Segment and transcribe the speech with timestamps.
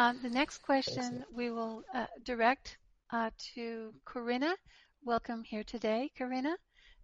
[0.00, 2.78] Um, the next question we will uh, direct
[3.10, 4.54] uh, to Corinna.
[5.04, 6.54] Welcome here today, Corinna.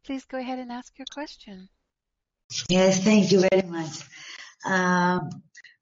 [0.04, 1.68] Please go ahead and ask your question.
[2.68, 3.98] Yes, thank you very much.
[4.64, 5.29] Um,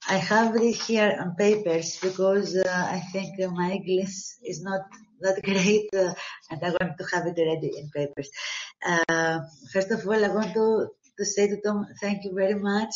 [0.09, 4.81] I have it here on papers because uh, I think my English is not
[5.21, 6.15] that great uh,
[6.51, 8.31] and I want to have it ready in papers.
[8.83, 9.41] Uh,
[9.71, 10.89] first of all, I want to,
[11.19, 12.95] to say to Tom, thank you very much.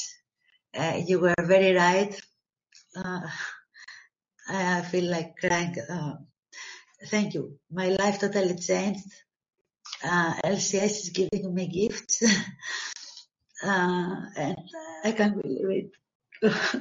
[0.74, 2.18] Uh, you were very right.
[2.96, 3.20] Uh,
[4.48, 5.76] I feel like crying.
[5.88, 6.16] Uh,
[7.06, 7.58] thank you.
[7.70, 9.04] My life totally changed.
[10.04, 12.22] Uh, LCS is giving me gifts.
[13.64, 14.56] uh, and
[15.04, 15.90] I can't believe it.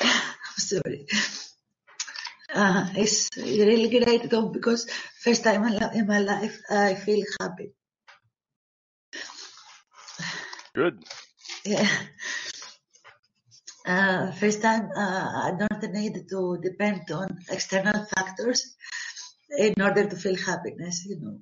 [0.00, 1.06] I'm sorry.
[2.52, 4.90] Uh, it's really great though because
[5.22, 5.64] first time
[5.94, 7.72] in my life I feel happy.
[10.74, 11.04] Good.
[11.64, 11.88] Yeah.
[13.90, 18.76] Uh, first time uh, I don't need to depend on external factors
[19.58, 21.36] in order to feel happiness, you know.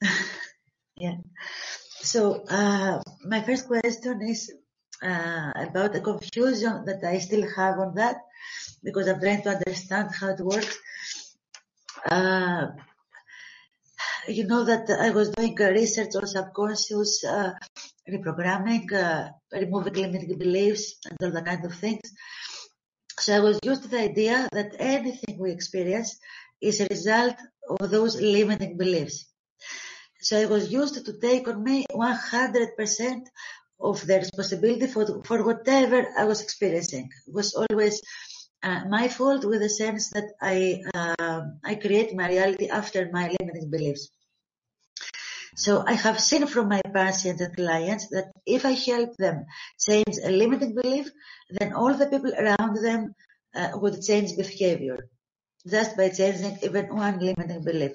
[0.96, 1.16] yeah.
[2.02, 4.52] So uh, my first question is
[5.02, 8.18] uh, about the confusion that I still have on that
[8.84, 10.78] because I'm trying to understand how it works.
[12.08, 12.66] Uh,
[14.28, 17.54] you know that I was doing research on subconscious uh,
[18.08, 22.12] reprogramming, uh, removing limiting beliefs, and all that kind of things.
[23.18, 26.18] So I was used to the idea that anything we experience
[26.60, 27.36] is a result
[27.70, 29.26] of those limiting beliefs.
[30.20, 33.26] So I was used to take on me 100%
[33.80, 37.10] of the responsibility for, for whatever I was experiencing.
[37.26, 38.00] It was always
[38.62, 43.34] uh, my fault with the sense that I, uh, I create my reality after my
[43.38, 44.08] limiting beliefs.
[45.56, 49.46] So I have seen from my patients and clients that if I help them
[49.78, 51.08] change a limiting belief,
[51.50, 53.14] then all the people around them
[53.54, 55.08] uh, would change behavior
[55.66, 57.92] just by changing even one limiting belief.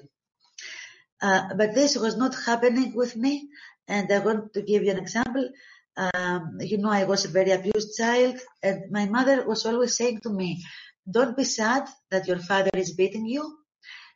[1.22, 3.50] Uh, but this was not happening with me.
[3.86, 5.48] And I want to give you an example.
[5.96, 10.20] Um, you know, I was a very abused child and my mother was always saying
[10.22, 10.64] to me,
[11.10, 13.58] don't be sad that your father is beating you.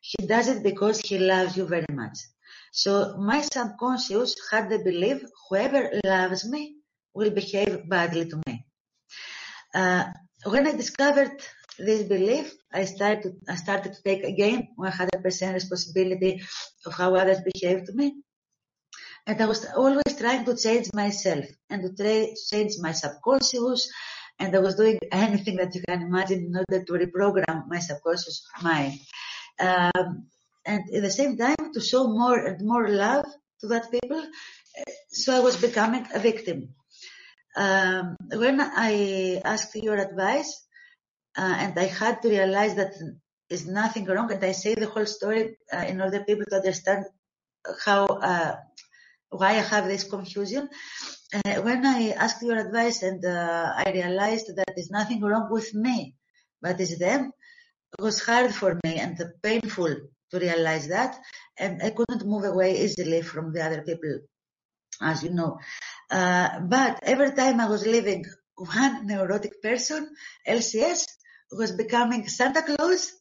[0.01, 2.19] He does it because he loves you very much.
[2.75, 6.75] So my subconscious had the belief whoever loves me
[7.15, 8.67] will behave badly to me.
[9.73, 10.07] Uh,
[10.45, 11.41] when I discovered
[11.79, 16.43] this belief, I started, I started to take again 100% responsibility
[16.85, 18.17] of how others behave to me.
[19.29, 23.89] And I was always trying to change myself and to change my subconscious.
[24.41, 28.45] And I was doing anything that you can imagine in order to reprogram my subconscious
[28.63, 28.99] mind.
[29.61, 30.27] Um,
[30.67, 33.27] and at the same time to show more and more love
[33.61, 34.23] to that people.
[35.09, 36.75] So I was becoming a victim.
[37.57, 40.65] Um, when I asked your advice,
[41.37, 42.95] uh, and I had to realize that
[43.49, 47.05] is nothing wrong, and I say the whole story uh, in order people to understand
[47.85, 48.57] how uh,
[49.31, 50.69] why I have this confusion.
[51.35, 55.75] Uh, when I asked your advice and uh, I realized that there's nothing wrong with
[55.75, 56.15] me,
[56.63, 57.33] but it's them,
[57.99, 59.97] it was hard for me and painful
[60.31, 61.19] to realize that,
[61.59, 64.21] and I couldn't move away easily from the other people,
[65.01, 65.59] as you know.
[66.11, 68.25] Uh, but every time I was leaving
[68.57, 70.09] one neurotic person,
[70.47, 71.07] LCS
[71.53, 73.13] was becoming Santa Claus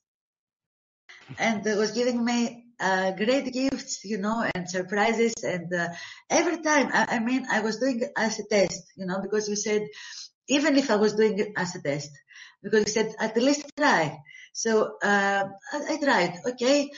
[1.37, 5.33] and was giving me uh, great gifts, you know, and surprises.
[5.43, 5.89] And uh,
[6.29, 9.55] every time, I, I, mean, I was doing as a test, you know, because you
[9.55, 9.83] said,
[10.47, 12.11] even if I was doing it as a test,
[12.61, 14.19] because you said, at least try.
[14.53, 15.43] So uh,
[15.73, 16.39] I, I tried.
[16.53, 16.89] Okay,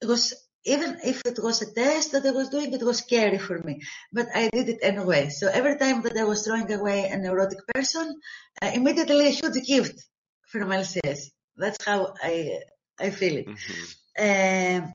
[0.00, 3.38] it was even if it was a test that I was doing, it was scary
[3.38, 3.80] for me,
[4.12, 5.30] but I did it anyway.
[5.30, 8.20] So every time that I was throwing away a neurotic person,
[8.60, 10.04] uh, immediately a huge gift
[10.46, 11.30] from LCS.
[11.56, 12.60] That's how I
[13.00, 13.48] I feel it.
[13.48, 14.84] Mm-hmm.
[14.84, 14.92] Um,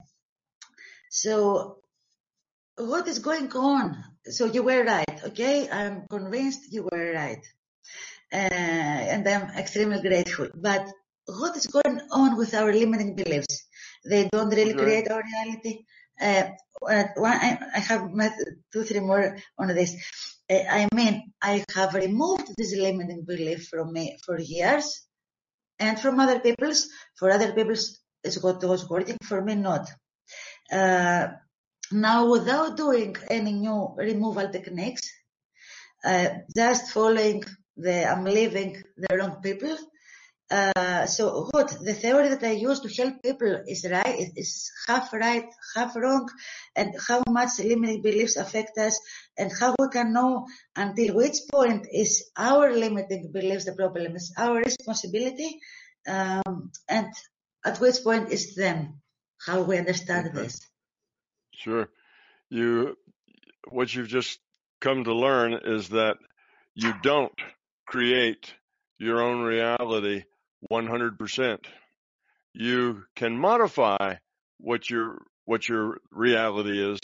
[1.10, 1.80] so
[2.78, 4.04] what is going on?
[4.26, 5.70] So you were right, okay?
[5.70, 7.44] I'm convinced you were right.
[8.32, 10.50] Uh, and I'm extremely grateful.
[10.56, 10.88] But
[11.26, 13.66] what is going on with our limiting beliefs?
[14.06, 14.84] They don't really okay.
[14.84, 15.86] create our reality.
[16.20, 16.44] Uh,
[16.80, 18.34] one, I, I have met
[18.72, 19.96] two, three more on this.
[20.50, 25.06] Uh, I mean, I have removed this limiting belief from me for years
[25.80, 26.90] and from other people's.
[27.18, 29.90] For other people's, it's what was working, for me not.
[30.72, 31.28] Uh,
[31.92, 35.10] now, without doing any new removal techniques,
[36.04, 37.44] uh, just following
[37.78, 39.78] the I'm leaving the wrong people,
[40.54, 45.12] uh, so what the theory that I use to help people is right, is half
[45.12, 45.46] right,
[45.76, 46.30] half wrong,
[46.76, 49.00] and how much limiting beliefs affect us,
[49.38, 50.46] and how we can know
[50.76, 55.60] until which point is our limiting beliefs the problem, is our responsibility,
[56.08, 57.08] um, and
[57.66, 59.02] at which point is them,
[59.48, 60.44] how we understand Okay.
[60.44, 60.60] this.
[61.56, 61.90] Sure.
[62.50, 62.96] You,
[63.70, 64.40] what you've just
[64.82, 66.18] come to learn is that
[66.76, 67.40] you don't
[67.88, 68.54] create
[69.00, 70.26] your own reality
[70.72, 71.66] 100%.
[72.54, 74.16] You can modify
[74.60, 77.00] what your, what your reality is,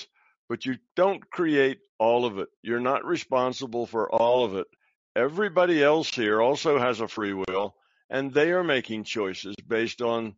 [0.47, 2.47] but you don't create all of it.
[2.61, 4.67] You're not responsible for all of it.
[5.15, 7.75] Everybody else here also has a free will
[8.09, 10.35] and they are making choices based on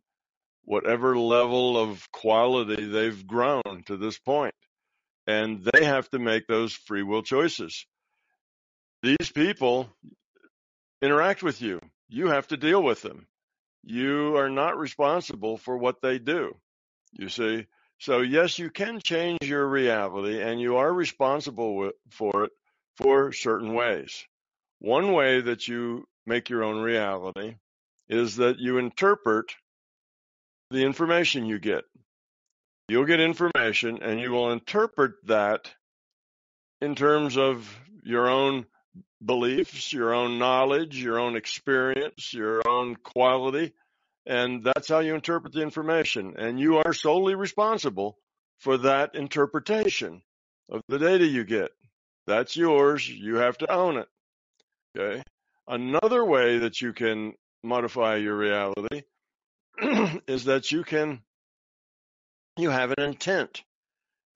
[0.64, 4.54] whatever level of quality they've grown to this point.
[5.26, 7.86] And they have to make those free will choices.
[9.02, 9.88] These people
[11.00, 11.80] interact with you.
[12.12, 13.26] You have to deal with them.
[13.82, 16.54] You are not responsible for what they do.
[17.12, 17.66] You see?
[18.00, 22.52] So yes, you can change your reality and you are responsible for it
[22.98, 24.26] for certain ways.
[24.78, 27.56] One way that you make your own reality
[28.10, 29.46] is that you interpret
[30.70, 31.84] the information you get.
[32.88, 35.70] You'll get information and you will interpret that
[36.82, 37.74] in terms of
[38.04, 38.66] your own
[39.24, 43.72] beliefs, your own knowledge, your own experience, your own quality.
[44.26, 46.34] And that's how you interpret the information.
[46.38, 48.18] And you are solely responsible
[48.58, 50.22] for that interpretation
[50.70, 51.70] of the data you get.
[52.26, 53.08] That's yours.
[53.08, 54.08] You have to own it.
[54.96, 55.22] Okay.
[55.66, 59.02] Another way that you can modify your reality
[60.26, 61.20] is that you can,
[62.56, 63.62] you have an intent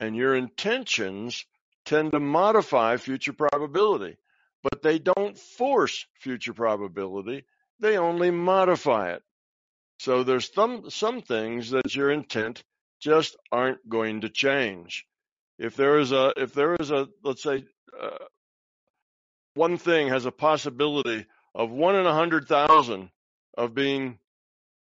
[0.00, 1.44] and your intentions
[1.84, 4.16] tend to modify future probability,
[4.68, 7.44] but they don't force future probability.
[7.78, 9.22] They only modify it.
[10.00, 12.64] So there's some, some things that your intent
[13.00, 15.06] just aren't going to change.
[15.58, 17.64] If there is a, if there is a, let's say,
[18.00, 18.24] uh,
[19.54, 23.10] one thing has a possibility of one in a hundred thousand
[23.56, 24.18] of being,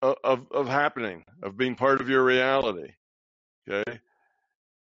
[0.02, 2.92] of, of happening, of being part of your reality.
[3.70, 4.00] Okay.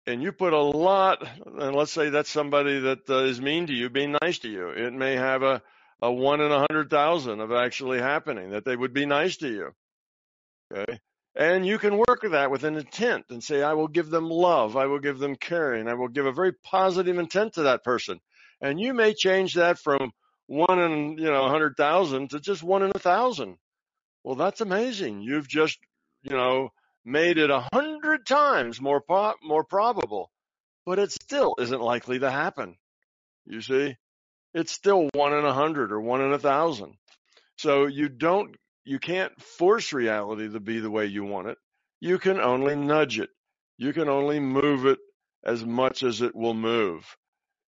[0.08, 3.74] And you put a lot, and let's say that's somebody that uh, is mean to
[3.74, 4.70] you, being nice to you.
[4.70, 5.60] It may have a,
[6.00, 9.48] a one in a hundred thousand of actually happening that they would be nice to
[9.48, 9.74] you.
[10.72, 10.98] Okay.
[11.36, 14.30] And you can work with that with an intent and say, I will give them
[14.30, 14.78] love.
[14.78, 15.88] I will give them caring.
[15.88, 18.18] I will give a very positive intent to that person.
[18.62, 20.12] And you may change that from
[20.46, 23.58] one in, you know, a hundred thousand to just one in a thousand.
[24.24, 25.20] Well, that's amazing.
[25.20, 25.78] You've just,
[26.22, 26.70] you know,
[27.08, 30.30] made it a hundred times more po- more probable,
[30.84, 32.76] but it still isn't likely to happen.
[33.46, 33.96] You see,
[34.52, 36.94] it's still one in a hundred or one in a thousand.
[37.56, 41.58] So you don't, you can't force reality to be the way you want it.
[42.00, 43.30] You can only nudge it.
[43.78, 44.98] You can only move it
[45.44, 47.04] as much as it will move.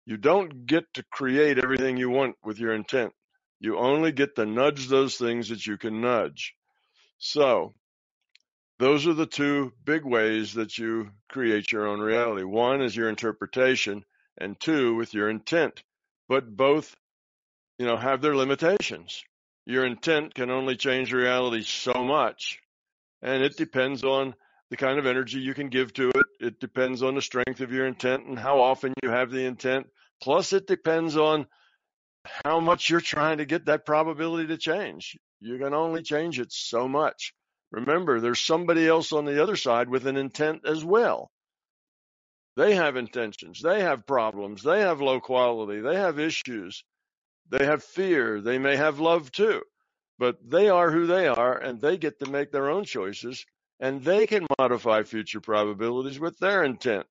[0.06, 3.12] You don't get to create everything you want with your intent.
[3.60, 6.54] You only get to nudge those things that you can nudge.
[7.19, 7.74] So
[8.78, 12.44] those are the two big ways that you create your own reality.
[12.44, 14.04] One is your interpretation
[14.38, 15.82] and two with your intent,
[16.28, 16.94] but both,
[17.78, 19.22] you know, have their limitations.
[19.66, 22.60] Your intent can only change reality so much
[23.22, 24.34] and it depends on
[24.70, 26.26] the kind of energy you can give to it.
[26.40, 29.86] It depends on the strength of your intent and how often you have the intent.
[30.22, 31.46] Plus it depends on
[32.44, 35.17] how much you're trying to get that probability to change.
[35.41, 37.32] You can only change it so much.
[37.70, 41.31] Remember, there's somebody else on the other side with an intent as well.
[42.56, 43.60] They have intentions.
[43.63, 44.63] They have problems.
[44.63, 45.81] They have low quality.
[45.81, 46.82] They have issues.
[47.51, 48.41] They have fear.
[48.41, 49.63] They may have love too,
[50.19, 53.44] but they are who they are and they get to make their own choices
[53.81, 57.06] and they can modify future probabilities with their intent.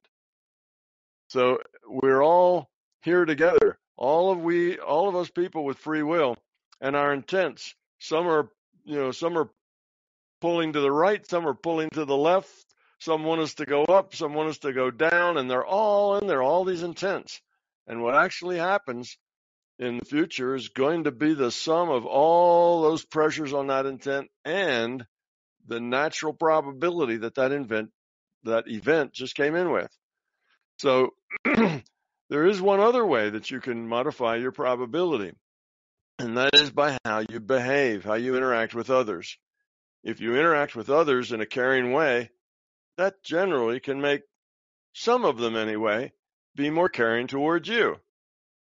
[1.29, 2.69] So we're all
[3.01, 3.79] here together.
[3.95, 6.35] All of we, all of us people with free will
[6.81, 7.73] and our intents.
[7.99, 8.49] Some are,
[8.83, 9.49] you know, some are
[10.41, 12.49] pulling to the right, some are pulling to the left,
[12.99, 16.17] some want us to go up, some want us to go down, and they're all
[16.17, 17.41] in there, all these intents.
[17.87, 19.17] And what actually happens
[19.79, 23.85] in the future is going to be the sum of all those pressures on that
[23.85, 25.05] intent and
[25.67, 27.91] the natural probability that that event,
[28.43, 29.91] that event just came in with.
[30.79, 31.13] So
[32.29, 35.33] there is one other way that you can modify your probability,
[36.19, 39.37] and that is by how you behave, how you interact with others.
[40.03, 42.31] If you interact with others in a caring way,
[42.97, 44.23] that generally can make
[44.93, 46.11] some of them anyway
[46.55, 47.97] be more caring towards you.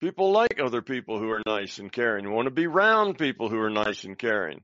[0.01, 3.59] People like other people who are nice and caring, want to be around people who
[3.59, 4.63] are nice and caring.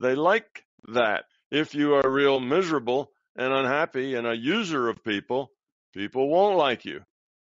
[0.00, 1.24] They like that.
[1.50, 5.52] If you are real miserable and unhappy and a user of people,
[5.94, 7.02] people won't like you.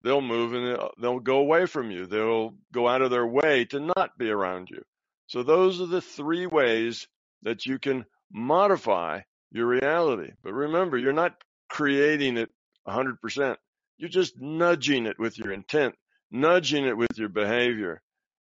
[0.03, 2.07] They'll move and they'll go away from you.
[2.07, 4.83] They'll go out of their way to not be around you.
[5.27, 7.09] So those are the three ways
[7.47, 9.21] that you can modify
[9.53, 10.33] your reality.
[10.43, 11.37] But remember, you're not
[11.69, 12.51] creating it
[12.89, 13.57] 100%.
[13.99, 15.95] You're just nudging it with your intent,
[16.33, 18.03] nudging it with your behavior,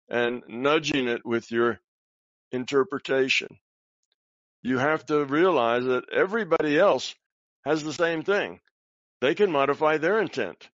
[0.09, 1.81] and nudging it with your
[2.53, 3.59] interpretation.
[4.61, 7.13] You have to realize that everybody else
[7.65, 8.61] has the same thing.
[9.19, 10.69] They can modify their intent.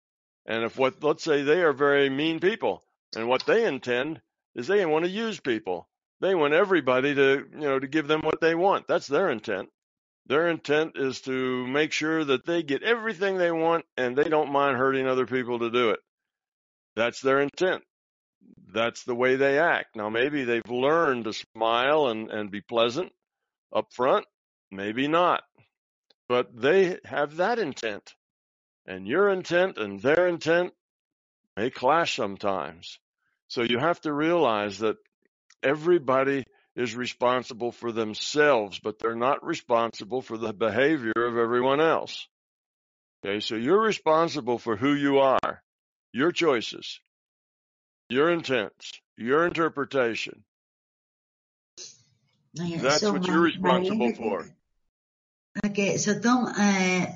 [0.47, 2.83] And if what, let's say they are very mean people
[3.15, 4.21] and what they intend
[4.57, 5.89] is they want to use people.
[6.21, 8.87] They want everybody to, you know, to give them what they want.
[8.89, 9.69] That's their intent.
[10.27, 14.51] Their intent is to make sure that they get everything they want and they don't
[14.51, 16.01] mind hurting other people to do it.
[16.97, 17.85] That's their intent.
[18.73, 19.95] That's the way they act.
[19.95, 23.13] Now, maybe they've learned to smile and, and be pleasant
[23.73, 24.27] up front.
[24.71, 25.43] Maybe not.
[26.29, 28.15] But they have that intent.
[28.87, 30.73] And your intent and their intent
[31.57, 32.99] may clash sometimes.
[33.49, 34.97] So you have to realize that
[35.63, 36.45] everybody
[36.75, 42.29] is responsible for themselves, but they're not responsible for the behavior of everyone else.
[43.25, 45.63] Okay, so you're responsible for who you are,
[46.13, 47.01] your choices,
[48.09, 50.45] your intents, your interpretation.
[52.55, 54.47] That's so what you're responsible limit, for.
[55.65, 57.07] okay, so Tom, uh,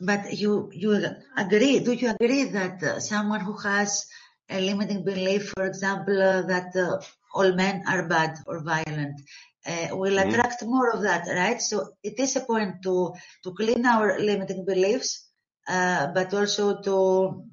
[0.00, 0.96] but you you
[1.36, 1.78] agree?
[1.80, 4.06] Do you agree that uh, someone who has
[4.48, 7.00] a limiting belief, for example, uh, that uh,
[7.34, 9.20] all men are bad or violent,
[9.66, 10.28] uh, will Mhm.
[10.28, 11.60] attract more of that, right?
[11.60, 15.28] So it is a point to to clean our limiting beliefs,
[15.68, 17.44] uh, but also to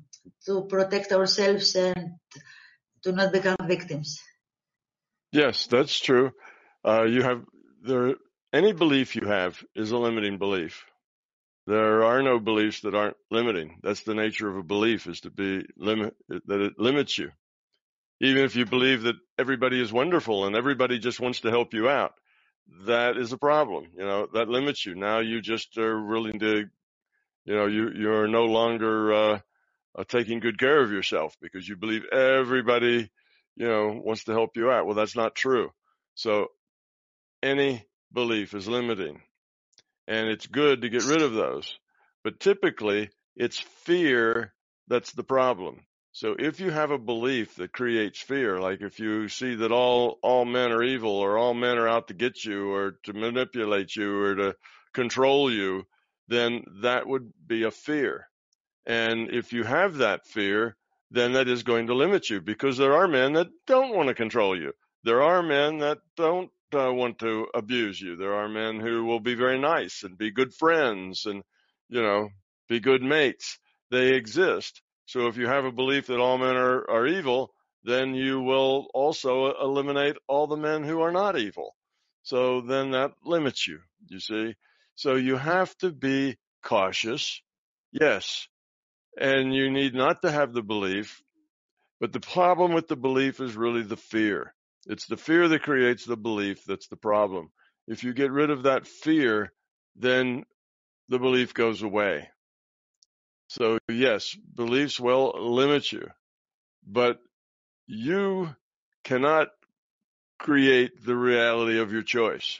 [0.45, 2.15] to protect ourselves and
[3.03, 4.19] to not become victims.
[5.31, 6.31] Yes, that's true.
[6.85, 7.43] Uh, you have
[7.81, 8.15] there
[8.53, 10.85] any belief you have is a limiting belief.
[11.67, 13.79] There are no beliefs that aren't limiting.
[13.83, 17.31] That's the nature of a belief is to be limit that it limits you.
[18.19, 21.87] Even if you believe that everybody is wonderful and everybody just wants to help you
[21.87, 22.13] out,
[22.85, 23.87] that is a problem.
[23.95, 24.95] You know, that limits you.
[24.95, 26.65] Now you just are willing to,
[27.45, 29.39] you know, you, you're no longer, uh,
[29.97, 33.09] uh, taking good care of yourself because you believe everybody,
[33.55, 34.85] you know, wants to help you out.
[34.85, 35.71] Well, that's not true.
[36.13, 36.47] So
[37.41, 37.83] any
[38.13, 39.21] belief is limiting
[40.07, 41.77] and it's good to get rid of those.
[42.23, 44.53] But typically it's fear
[44.87, 45.81] that's the problem.
[46.17, 50.17] So if you have a belief that creates fear, like if you see that all,
[50.23, 53.95] all men are evil or all men are out to get you or to manipulate
[53.95, 54.55] you or to
[54.95, 55.85] control you,
[56.27, 58.27] then that would be a fear.
[58.87, 60.75] And if you have that fear,
[61.11, 64.15] then that is going to limit you because there are men that don't want to
[64.15, 64.73] control you.
[65.03, 68.15] There are men that don't uh, want to abuse you.
[68.15, 71.43] There are men who will be very nice and be good friends and,
[71.89, 72.29] you know,
[72.67, 73.59] be good mates.
[73.91, 74.81] They exist.
[75.07, 78.87] So if you have a belief that all men are, are evil, then you will
[78.93, 81.75] also uh, eliminate all the men who are not evil.
[82.23, 84.55] So then that limits you, you see.
[84.95, 87.41] So you have to be cautious.
[87.93, 88.47] Yes.
[89.17, 91.21] And you need not to have the belief,
[92.01, 94.53] but the problem with the belief is really the fear.
[94.87, 97.49] It's the fear that creates the belief that's the problem.
[97.87, 99.53] If you get rid of that fear,
[99.95, 100.43] then
[101.07, 102.29] the belief goes away.
[103.47, 106.07] So yes, beliefs will limit you,
[106.85, 107.19] but
[107.87, 108.55] you
[109.03, 109.47] cannot
[110.37, 112.59] create the reality of your choice.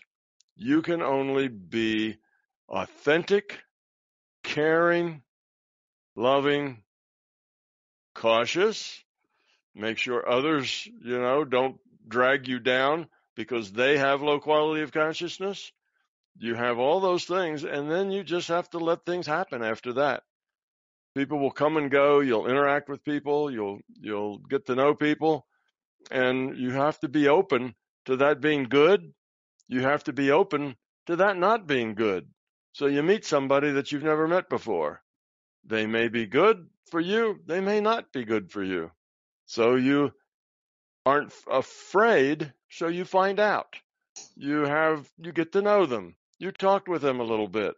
[0.55, 2.17] You can only be
[2.69, 3.59] authentic,
[4.43, 5.21] caring,
[6.15, 6.83] loving,
[8.15, 9.03] cautious,
[9.75, 11.77] make sure others, you know, don't
[12.07, 15.71] drag you down because they have low quality of consciousness.
[16.39, 19.93] You have all those things, and then you just have to let things happen after
[19.93, 20.23] that.
[21.17, 22.19] People will come and go.
[22.19, 23.49] You'll interact with people.
[23.49, 25.47] You'll you'll get to know people,
[26.11, 27.73] and you have to be open
[28.05, 29.13] to that being good.
[29.67, 30.75] You have to be open
[31.07, 32.27] to that not being good.
[32.73, 35.01] So you meet somebody that you've never met before.
[35.65, 37.39] They may be good for you.
[37.47, 38.91] They may not be good for you.
[39.47, 40.11] So you
[41.03, 42.53] aren't afraid.
[42.69, 43.75] So you find out.
[44.35, 46.15] You have, you get to know them.
[46.37, 47.73] You talk with them a little bit.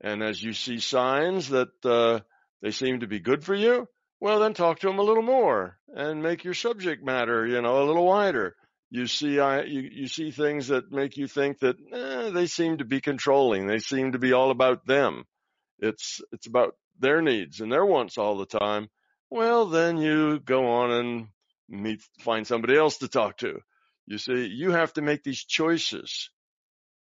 [0.00, 2.20] And as you see signs that, uh,
[2.62, 3.88] they seem to be good for you,
[4.20, 7.82] well, then talk to them a little more and make your subject matter, you know,
[7.82, 8.54] a little wider.
[8.90, 12.78] You see, I, you, you see things that make you think that eh, they seem
[12.78, 13.66] to be controlling.
[13.66, 15.24] They seem to be all about them.
[15.78, 18.90] It's, it's about their needs and their wants all the time.
[19.30, 21.28] Well, then you go on and
[21.68, 23.60] meet, find somebody else to talk to.
[24.06, 26.30] You see, you have to make these choices.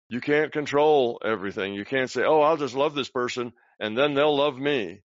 [0.08, 1.74] You can't control everything.
[1.74, 5.02] You can't say, oh, I'll just love this person and then they'll love me.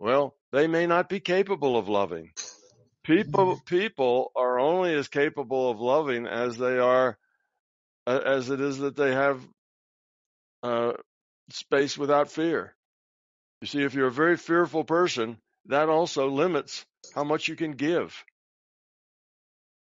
[0.00, 2.30] Well, they may not be capable of loving.
[3.04, 7.18] People, people are only as capable of loving as they are,
[8.06, 9.46] as it is that they have
[10.62, 10.92] uh,
[11.50, 12.74] space without fear.
[13.60, 17.72] You see, if you're a very fearful person, that also limits how much you can
[17.72, 18.24] give.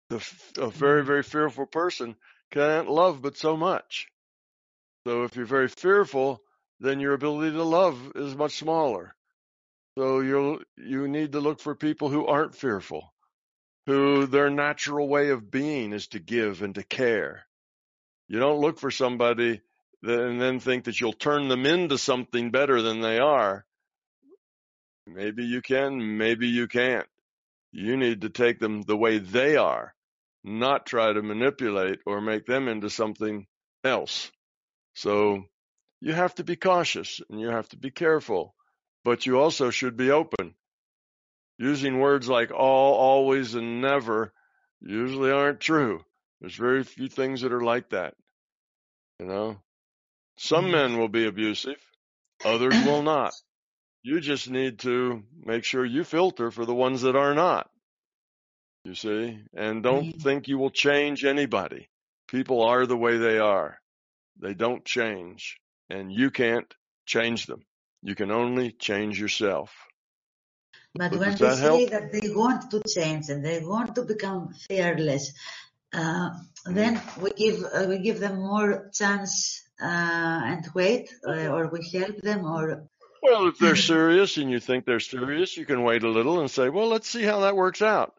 [0.09, 0.27] The,
[0.57, 2.15] a very, very fearful person
[2.49, 4.07] can't love but so much.
[5.05, 6.41] So if you're very fearful,
[6.79, 9.15] then your ability to love is much smaller.
[9.97, 13.13] So you you need to look for people who aren't fearful,
[13.85, 17.45] who their natural way of being is to give and to care.
[18.27, 19.61] You don't look for somebody
[20.03, 23.65] that, and then think that you'll turn them into something better than they are.
[25.05, 27.07] Maybe you can, maybe you can't.
[27.73, 29.93] You need to take them the way they are,
[30.43, 33.47] not try to manipulate or make them into something
[33.83, 34.31] else.
[34.93, 35.43] So
[35.99, 38.55] you have to be cautious and you have to be careful,
[39.03, 40.55] but you also should be open.
[41.57, 44.33] Using words like all, always, and never
[44.81, 46.03] usually aren't true.
[46.39, 48.15] There's very few things that are like that.
[49.19, 49.61] You know,
[50.37, 50.71] some mm-hmm.
[50.71, 51.79] men will be abusive,
[52.43, 53.33] others will not.
[54.03, 57.69] You just need to make sure you filter for the ones that are not.
[58.83, 60.19] You see, and don't mm-hmm.
[60.21, 61.89] think you will change anybody.
[62.27, 63.79] People are the way they are.
[64.39, 66.73] They don't change and you can't
[67.05, 67.63] change them.
[68.03, 69.73] You can only change yourself.
[70.93, 74.53] But, but when they say that they want to change and they want to become
[74.53, 75.33] fearless,
[75.93, 76.31] uh,
[76.65, 81.87] then we give uh, we give them more chance uh, and wait, uh, or we
[81.89, 82.87] help them, or.
[83.23, 86.49] Well, if they're serious and you think they're serious, you can wait a little and
[86.49, 88.13] say, "Well, let's see how that works out."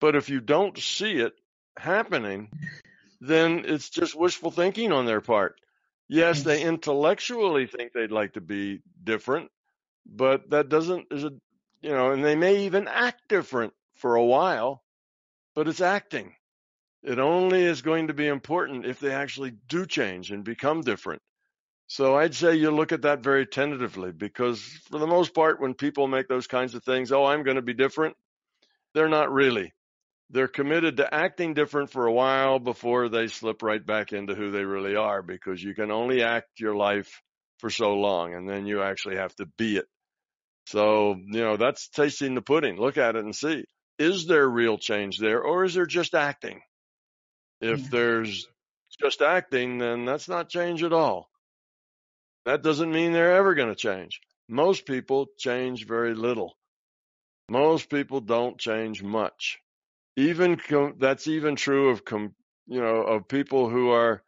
[0.00, 1.34] But if you don't see it
[1.76, 2.50] happening,
[3.20, 5.60] then it's just wishful thinking on their part.
[6.08, 9.50] Yes, they intellectually think they'd like to be different,
[10.06, 11.32] but that doesn't is a
[11.80, 14.82] you know, and they may even act different for a while,
[15.54, 16.34] but it's acting.
[17.02, 21.22] It only is going to be important if they actually do change and become different.
[21.86, 25.74] So I'd say you look at that very tentatively because for the most part, when
[25.74, 28.16] people make those kinds of things, oh, I'm going to be different,
[28.94, 29.72] they're not really
[30.30, 34.50] they're committed to acting different for a while before they slip right back into who
[34.50, 37.22] they really are because you can only act your life
[37.60, 39.86] for so long and then you actually have to be it.
[40.66, 42.76] So, you know, that's tasting the pudding.
[42.76, 43.64] Look at it and see.
[43.98, 46.60] Is there real change there or is there just acting?
[47.60, 47.88] If yeah.
[47.90, 48.46] there's
[49.00, 51.30] just acting, then that's not change at all.
[52.44, 54.20] That doesn't mean they're ever going to change.
[54.48, 56.56] Most people change very little.
[57.48, 59.58] Most people don't change much
[60.18, 62.34] even com- that's even true of com-
[62.66, 64.20] you know of people who are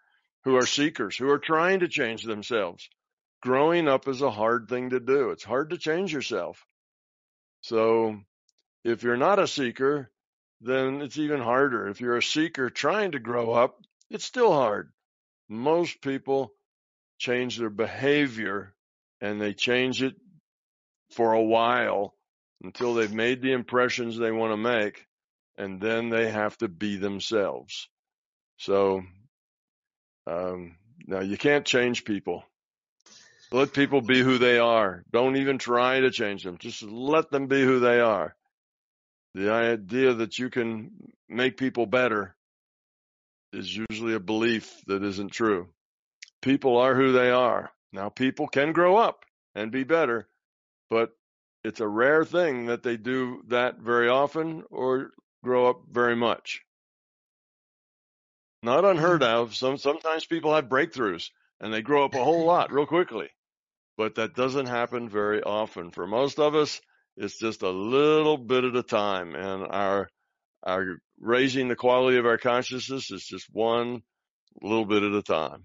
[0.45, 2.89] who are seekers who are trying to change themselves.
[3.43, 5.31] Growing up is a hard thing to do.
[5.31, 6.65] It's hard to change yourself.
[7.63, 8.21] So
[8.85, 10.11] if you're not a seeker
[10.63, 11.89] then it's even harder.
[11.89, 14.93] If you're a seeker trying to grow up it's still hard.
[15.49, 16.53] Most people
[17.19, 18.75] change their behavior
[19.21, 20.15] and they change it
[21.11, 22.15] for a while
[22.63, 25.05] until they've made the impressions they want to make
[25.61, 27.91] and then they have to be themselves.
[28.57, 29.03] So
[30.27, 32.45] um, now you can't change people.
[33.53, 35.05] Let people be who they are.
[35.13, 36.57] Don't even try to change them.
[36.57, 38.35] Just let them be who they are.
[39.35, 40.93] The idea that you can
[41.29, 42.35] make people better
[43.53, 45.69] is usually a belief that isn't true.
[46.41, 47.71] People are who they are.
[47.93, 50.27] Now, people can grow up and be better,
[50.89, 51.11] but
[51.65, 55.11] it's a rare thing that they do that very often or
[55.43, 56.61] grow up very much.
[58.63, 59.43] Not unheard mm-hmm.
[59.43, 59.55] of.
[59.55, 63.29] Some sometimes people have breakthroughs and they grow up a whole lot real quickly.
[63.97, 65.91] But that doesn't happen very often.
[65.91, 66.81] For most of us,
[67.17, 70.09] it's just a little bit at a time and our
[70.63, 74.03] our raising the quality of our consciousness is just one
[74.61, 75.65] little bit at a time.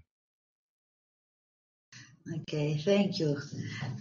[2.40, 3.38] Okay, thank you.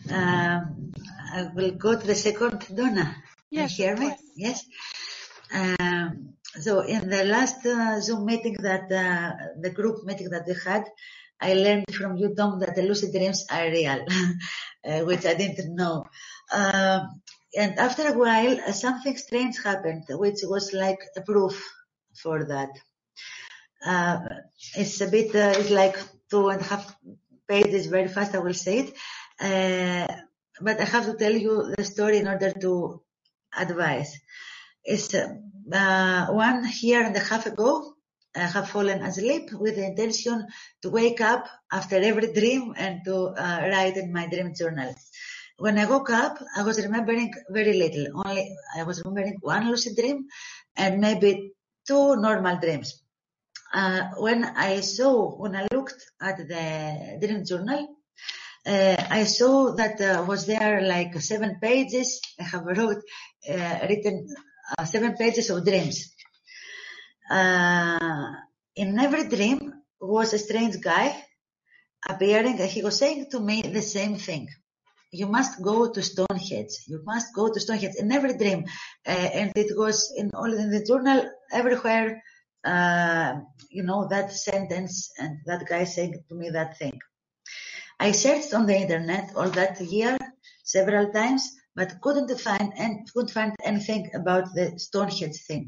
[0.10, 0.92] Um,
[1.34, 3.16] I will go to the second Donna.
[3.52, 4.16] Yes, you hear me?
[4.36, 4.66] Yes.
[5.54, 10.56] Um, so in the last uh, Zoom meeting that uh, the group meeting that we
[10.64, 10.86] had,
[11.40, 14.06] I learned from you, Tom, that the lucid dreams are real,
[14.88, 16.06] uh, which I didn't know.
[16.52, 17.22] Um,
[17.58, 21.62] and after a while, uh, something strange happened, which was like a proof
[22.16, 22.70] for that.
[23.86, 24.20] Uh,
[24.76, 25.98] it's a bit, uh, it's like
[26.30, 26.96] two and a half
[27.48, 28.94] pages, very fast, I will say it.
[30.62, 33.02] but I have to tell you the story in order to
[33.58, 34.18] advise
[34.86, 37.96] is uh, one year and a half ago,
[38.36, 40.48] I have fallen asleep with the intention
[40.82, 44.94] to wake up after every dream and to uh, write in my dream journal.
[45.58, 48.08] When I woke up, I was remembering very little.
[48.26, 50.28] Only I was remembering one lucid dream
[50.76, 51.54] and maybe
[51.88, 53.02] two normal dreams.
[53.74, 57.88] Uh, when I saw, when I looked at the dream journal,
[58.66, 62.20] uh, I saw that uh, was there like seven pages.
[62.40, 63.02] I have wrote,
[63.50, 64.28] uh, written
[64.86, 66.14] seven pages of dreams.
[67.30, 68.32] Uh,
[68.76, 71.16] in every dream was a strange guy
[72.08, 74.48] appearing and he was saying to me the same thing.
[75.12, 76.74] You must go to Stonehenge.
[76.88, 78.66] You must go to Stonehenge in every dream.
[79.08, 82.22] Uh, and it was in all in the journal everywhere,
[82.66, 83.36] uh,
[83.72, 87.00] you know, that sentence and that guy saying to me that thing.
[88.00, 90.18] I searched on the internet all that year
[90.64, 95.68] several times, but couldn't find and couldn't find anything about the Stonehenge thing.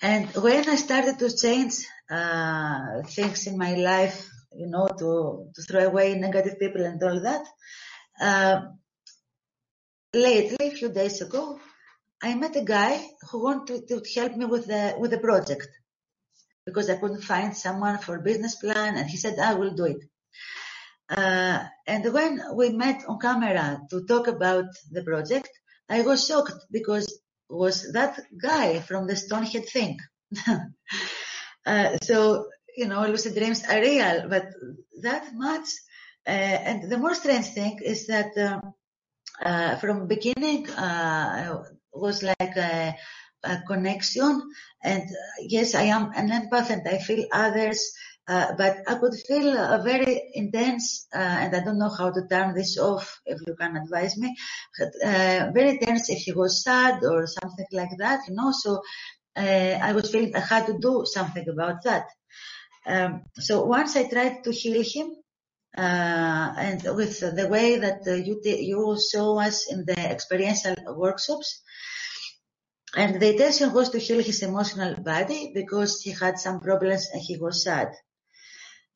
[0.00, 5.62] And when I started to change uh, things in my life, you know, to, to
[5.62, 7.46] throw away negative people and all that,
[8.20, 8.60] uh,
[10.12, 11.60] lately, a few days ago,
[12.22, 15.68] I met a guy who wanted to help me with the with the project
[16.64, 19.98] because I couldn't find someone for business plan, and he said I will do it.
[21.08, 25.50] Uh, and when we met on camera to talk about the project,
[25.88, 27.20] I was shocked because
[27.52, 29.98] was that guy from the Stonehead thing.
[31.66, 34.46] uh, so, you know, lucid dreams are real, but
[35.02, 35.68] that much.
[36.26, 38.72] Uh, and the more strange thing is that um,
[39.44, 41.62] uh, from beginning uh,
[41.92, 42.96] was like a,
[43.42, 44.40] a connection,
[44.82, 47.92] and uh, yes, I am an empath, and I feel others.
[48.28, 52.26] Uh, but I could feel a very intense, uh, and I don't know how to
[52.30, 54.36] turn this off if you can advise me,
[54.80, 58.80] uh, very intense if he was sad or something like that, you know, so
[59.36, 62.06] uh, I was feeling I had to do something about that.
[62.86, 65.16] Um, so once I tried to heal him,
[65.76, 71.60] uh, and with the way that you, you show us in the experiential workshops,
[72.94, 77.22] and the intention was to heal his emotional body because he had some problems and
[77.22, 77.88] he was sad.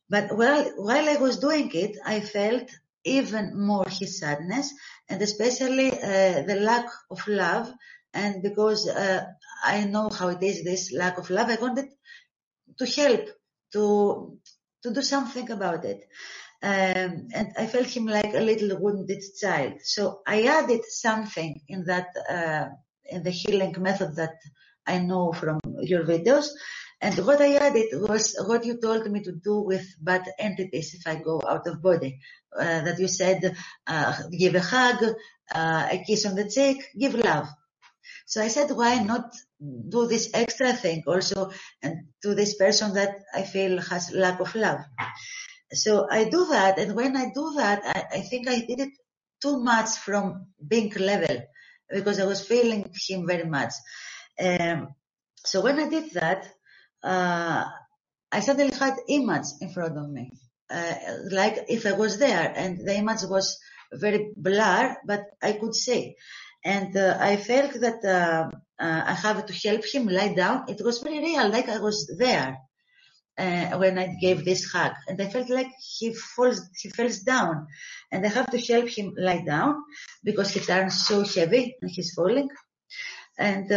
[0.09, 2.71] But while, while I was doing it, I felt
[3.05, 4.73] even more his sadness
[5.09, 7.73] and especially uh, the lack of love.
[8.15, 9.25] And because uh,
[9.65, 11.89] I know how it is, this lack of love, I wanted
[12.79, 13.29] to help,
[13.73, 14.39] to
[14.83, 16.09] to do something about it.
[16.63, 19.75] Um, and I felt him like a little wounded child.
[19.83, 22.69] So I added something in that uh,
[23.05, 24.37] in the healing method that
[24.87, 26.49] I know from your videos
[27.01, 31.07] and what I added was what you told me to do with bad entities if
[31.07, 32.21] I go out of body.
[32.57, 33.55] Uh, that you said,
[33.87, 35.03] uh, give a hug,
[35.55, 37.49] uh, a kiss on the cheek, give love.
[38.25, 41.51] So I said, why not do this extra thing also
[41.83, 44.81] and to this person that I feel has lack of love.
[45.73, 46.79] So I do that.
[46.79, 48.93] And when I do that, I, I think I did it
[49.43, 51.43] too much from being level
[51.93, 53.75] because I was feeling him very much.
[54.41, 54.95] Um,
[55.37, 56.49] so when I did that,
[57.09, 60.33] I suddenly had image in front of me,
[60.71, 60.95] uh,
[61.31, 63.59] like if I was there, and the image was
[63.93, 66.17] very blur, but I could see.
[66.65, 68.51] And uh, I felt that uh,
[68.83, 70.65] uh, I have to help him lie down.
[70.69, 72.59] It was very real, like I was there
[73.39, 77.69] uh, when I gave this hug, and I felt like he falls, he falls down,
[78.11, 79.77] and I have to help him lie down
[80.25, 82.49] because he turns so heavy and he's falling.
[83.39, 83.71] And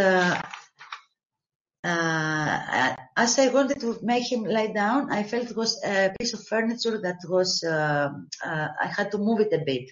[1.83, 6.33] uh, as I wanted to make him lie down, I felt it was a piece
[6.33, 8.09] of furniture that was, uh,
[8.45, 9.89] uh, I had to move it a bit.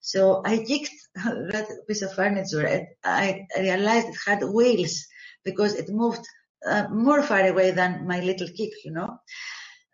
[0.00, 5.06] So I kicked that piece of furniture and I realized it had wheels
[5.44, 6.24] because it moved
[6.66, 9.18] uh, more far away than my little kick, you know.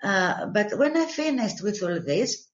[0.02, 2.48] Uh, but when I finished with all this,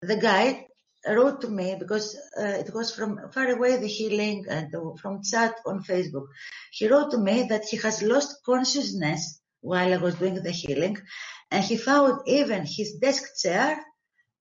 [0.00, 0.66] the guy
[1.06, 5.54] wrote to me because uh, it was from far away the healing and from chat
[5.66, 6.26] on Facebook.
[6.70, 10.98] He wrote to me that he has lost consciousness while I was doing the healing
[11.50, 13.78] and he found even his desk chair,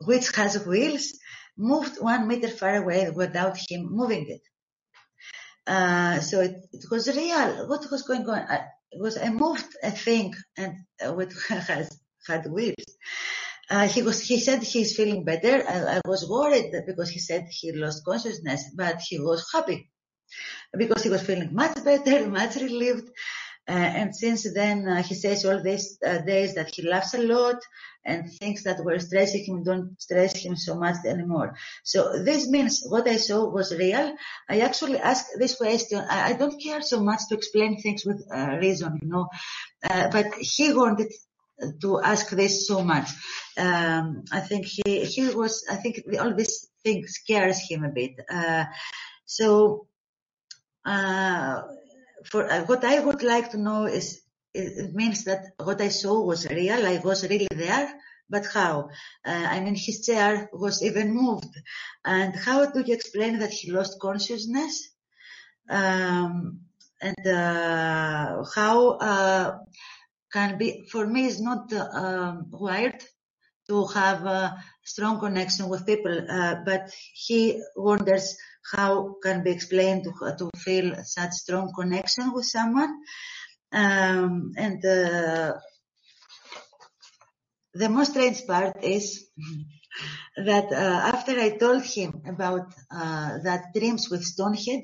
[0.06, 1.19] which has wheels,
[1.58, 4.41] moved one meter far away without him moving it.
[5.67, 7.67] Uh, so it, it, was real.
[7.67, 8.39] What was going on?
[8.39, 12.86] I, it was I moved a thing and uh, which has had wheels.
[13.69, 15.63] Uh, he was, he said he's feeling better.
[15.67, 19.89] I, I was worried because he said he lost consciousness, but he was happy
[20.78, 23.10] because he was feeling much better, much relieved.
[23.67, 27.19] Uh, and since then, uh, he says all these uh, days that he laughs a
[27.21, 27.58] lot
[28.04, 31.56] and things that were stressing him don't stress him so much anymore.
[31.84, 34.15] So this means what I saw was real.
[34.50, 36.00] I actually asked this question.
[36.00, 39.28] I, I don't care so much to explain things with uh, reason, you know,
[39.88, 41.12] uh, but he wanted
[41.82, 43.10] to ask this so much.
[43.58, 45.65] Um, I think he he was.
[45.69, 48.19] I think all this thing scares him a bit.
[48.30, 48.65] Uh,
[49.26, 49.88] so
[50.86, 51.62] uh,
[52.26, 54.21] for uh, what I would like to know is
[54.54, 56.86] it means that what I saw was real.
[56.86, 57.93] I was really there.
[58.30, 58.89] But how?
[59.26, 61.54] Uh, I mean, his chair was even moved.
[62.06, 64.89] And how do you explain that he lost consciousness?
[65.69, 66.62] Um,
[67.02, 69.58] and uh, how uh,
[70.32, 73.04] can be for me is not um, wired
[73.70, 78.36] to have a strong connection with people, uh, but he wonders
[78.74, 82.94] how can be explained to, to feel such strong connection with someone.
[83.72, 85.54] Um, and uh,
[87.74, 89.28] the most strange part is
[90.38, 94.84] that uh, after I told him about uh, that dreams with Stonehead,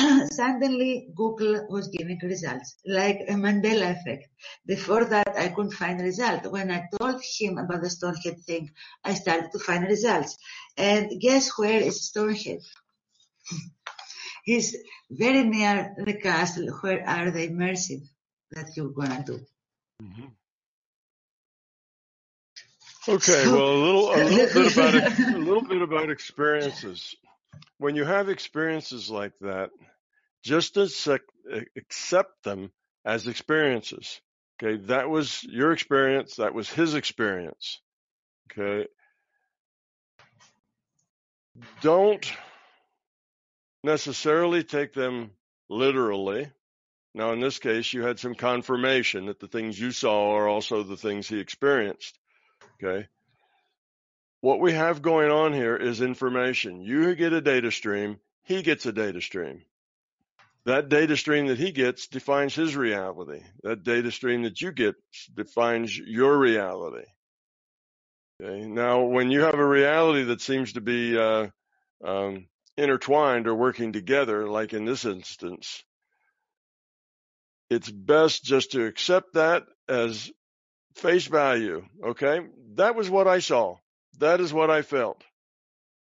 [0.30, 4.28] suddenly Google was giving results, like a Mandela effect.
[4.66, 6.48] Before that, I couldn't find results.
[6.48, 8.70] When I told him about the Stonehead thing,
[9.04, 10.38] I started to find results.
[10.76, 12.62] And guess where is Stonehead?
[14.44, 14.76] He's
[15.10, 18.02] very near the castle where are the immersive
[18.52, 19.40] that you're gonna do.
[20.02, 20.26] Mm-hmm.
[23.08, 24.94] Okay, well, a little, a little bit about
[25.34, 27.14] a little bit about experiences.
[27.78, 29.70] When you have experiences like that,
[30.42, 32.70] just accept them
[33.04, 34.20] as experiences.
[34.62, 36.36] Okay, that was your experience.
[36.36, 37.80] That was his experience.
[38.50, 38.86] Okay,
[41.82, 42.30] don't
[43.82, 45.30] necessarily take them
[45.68, 46.50] literally.
[47.14, 50.82] Now, in this case, you had some confirmation that the things you saw are also
[50.82, 52.16] the things he experienced.
[52.82, 53.08] Okay.
[54.42, 56.82] What we have going on here is information.
[56.82, 59.62] You get a data stream, he gets a data stream.
[60.66, 63.40] That data stream that he gets defines his reality.
[63.62, 64.94] That data stream that you get
[65.34, 67.06] defines your reality.
[68.42, 68.66] Okay.
[68.66, 71.48] Now, when you have a reality that seems to be uh,
[72.04, 72.46] um,
[72.76, 75.82] intertwined or working together, like in this instance,
[77.70, 80.30] it's best just to accept that as
[80.96, 81.84] face value.
[82.04, 82.40] Okay.
[82.74, 83.76] That was what I saw.
[84.18, 85.22] That is what I felt.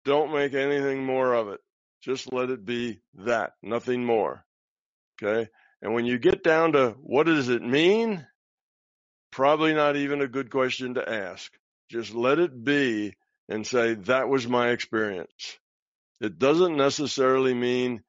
[0.03, 1.62] Don't make anything more of it.
[2.03, 4.45] Just let it be that, nothing more.
[5.21, 5.49] Okay.
[5.81, 8.25] And when you get down to what does it mean?
[9.31, 11.51] Probably not even a good question to ask.
[11.89, 13.13] Just let it be
[13.49, 15.57] and say, that was my experience.
[16.21, 18.03] It doesn't necessarily mean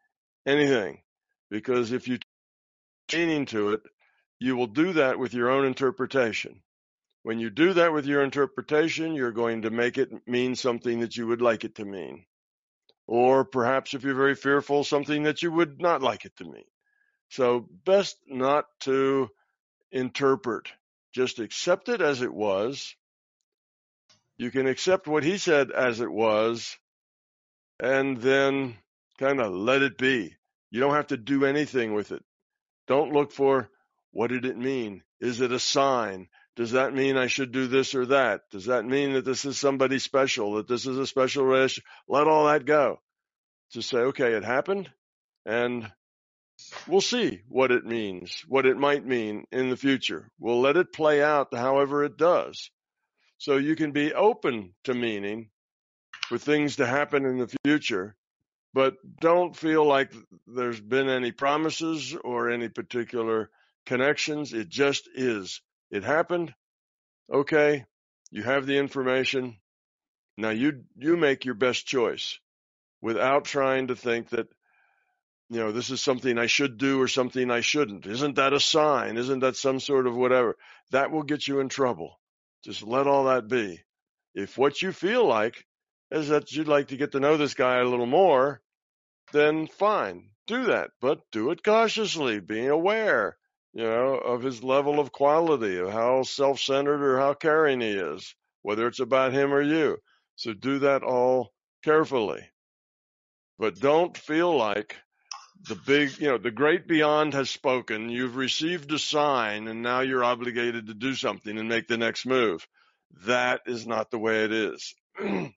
[0.46, 1.02] anything
[1.50, 2.18] because if you
[3.12, 3.83] meaning to it,
[4.40, 6.61] you will do that with your own interpretation.
[7.22, 11.16] When you do that with your interpretation, you're going to make it mean something that
[11.16, 12.26] you would like it to mean.
[13.07, 16.64] Or perhaps if you're very fearful, something that you would not like it to mean.
[17.29, 19.29] So best not to
[19.93, 20.69] interpret.
[21.12, 22.95] Just accept it as it was.
[24.37, 26.77] You can accept what he said as it was
[27.79, 28.77] and then
[29.19, 30.35] kind of let it be.
[30.71, 32.23] You don't have to do anything with it.
[32.87, 33.71] Don't look for
[34.12, 35.03] what did it mean?
[35.21, 36.29] Is it a sign?
[36.57, 38.43] Does that mean I should do this or that?
[38.51, 41.85] Does that mean that this is somebody special, that this is a special relationship?
[42.09, 43.01] Let all that go.
[43.73, 44.90] Just say, okay, it happened
[45.45, 45.90] and
[46.87, 50.31] we'll see what it means, what it might mean in the future.
[50.38, 52.71] We'll let it play out however it does.
[53.38, 55.51] So you can be open to meaning
[56.29, 58.14] for things to happen in the future,
[58.73, 60.12] but don't feel like
[60.47, 63.51] there's been any promises or any particular
[63.87, 64.53] connections.
[64.53, 65.61] It just is.
[65.90, 66.55] It happened.
[67.33, 67.85] Okay.
[68.31, 69.57] You have the information.
[70.37, 72.38] Now you, you make your best choice
[73.01, 74.49] without trying to think that,
[75.51, 78.07] you know, this is something I should do or something I shouldn't.
[78.07, 79.16] Isn't that a sign?
[79.16, 80.57] Isn't that some sort of whatever?
[80.90, 82.18] That will get you in trouble.
[82.64, 83.81] Just let all that be.
[84.35, 85.64] If what you feel like
[86.11, 88.61] is that you'd like to get to know this guy a little more,
[89.33, 93.37] then fine, do that, but do it cautiously, being aware,
[93.75, 98.35] you know, of his level of quality, of how self-centered or how caring he is,
[98.63, 99.99] whether it's about him or you.
[100.37, 102.49] So do that all carefully.
[103.59, 104.97] But don't feel like
[105.69, 108.11] the big, you know, the great beyond has spoken.
[108.11, 112.27] You've received a sign and now you're obligated to do something and make the next
[112.27, 112.67] move.
[113.27, 114.95] That is not the way it is.
[115.21, 115.51] okay.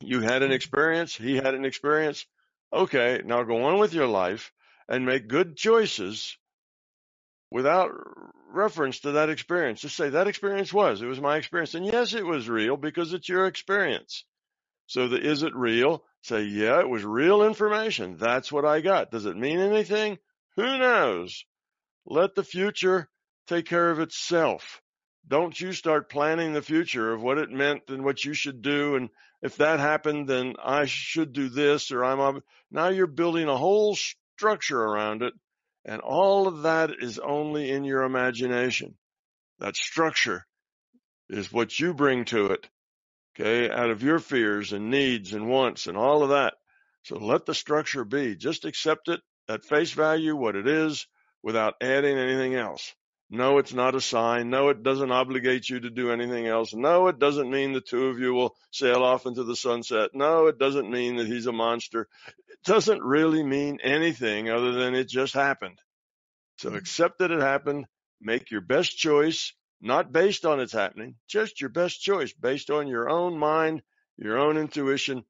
[0.00, 1.14] You had an experience.
[1.14, 2.26] He had an experience.
[2.72, 3.22] Okay.
[3.24, 4.52] Now go on with your life
[4.88, 6.36] and make good choices
[7.50, 7.90] without
[8.52, 9.80] reference to that experience.
[9.80, 11.74] Just say that experience was, it was my experience.
[11.74, 14.24] And yes, it was real because it's your experience.
[14.86, 16.04] So the, is it real?
[16.22, 18.16] Say, yeah, it was real information.
[18.16, 19.10] That's what I got.
[19.10, 20.18] Does it mean anything?
[20.56, 21.44] Who knows?
[22.06, 23.08] Let the future
[23.46, 24.80] take care of itself.
[25.26, 28.96] Don't you start planning the future of what it meant and what you should do.
[28.96, 29.08] And
[29.42, 33.96] if that happened, then I should do this or I'm, now you're building a whole
[34.36, 35.32] structure around it.
[35.84, 38.94] And all of that is only in your imagination.
[39.58, 40.46] That structure
[41.28, 42.66] is what you bring to it.
[43.38, 43.70] Okay.
[43.70, 46.54] Out of your fears and needs and wants and all of that.
[47.02, 48.34] So let the structure be.
[48.34, 51.06] Just accept it at face value, what it is,
[51.42, 52.94] without adding anything else.
[53.30, 54.50] No, it's not a sign.
[54.50, 56.74] No, it doesn't obligate you to do anything else.
[56.74, 60.10] No, it doesn't mean the two of you will sail off into the sunset.
[60.12, 62.08] No, it doesn't mean that he's a monster.
[62.28, 65.78] It doesn't really mean anything other than it just happened.
[66.58, 66.78] So mm-hmm.
[66.78, 67.86] accept that it happened.
[68.20, 72.88] Make your best choice, not based on it's happening, just your best choice based on
[72.88, 73.82] your own mind,
[74.16, 75.24] your own intuition.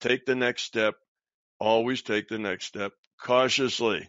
[0.00, 0.94] Take the next step.
[1.60, 4.08] Always take the next step cautiously.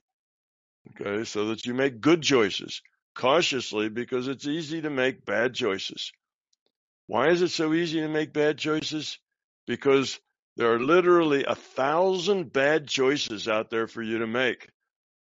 [0.91, 1.25] Okay.
[1.25, 2.81] So that you make good choices
[3.15, 6.11] cautiously because it's easy to make bad choices.
[7.07, 9.17] Why is it so easy to make bad choices?
[9.65, 10.19] Because
[10.57, 14.69] there are literally a thousand bad choices out there for you to make,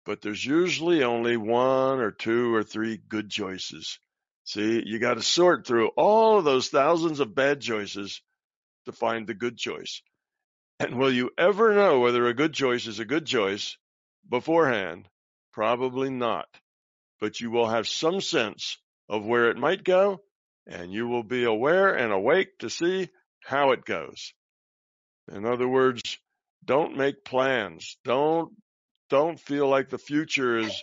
[0.05, 3.99] but there's usually only one or two or three good choices.
[4.45, 8.21] See, you got to sort through all of those thousands of bad choices
[8.85, 10.01] to find the good choice.
[10.79, 13.77] And will you ever know whether a good choice is a good choice
[14.29, 15.07] beforehand?
[15.51, 16.47] Probably not
[17.19, 18.78] but you will have some sense
[19.10, 20.21] of where it might go
[20.67, 23.10] and you will be aware and awake to see
[23.43, 24.34] how it goes.
[25.32, 26.17] In other words,
[26.63, 27.97] don't make plans.
[28.04, 28.51] Don't,
[29.10, 30.82] don't feel like the future is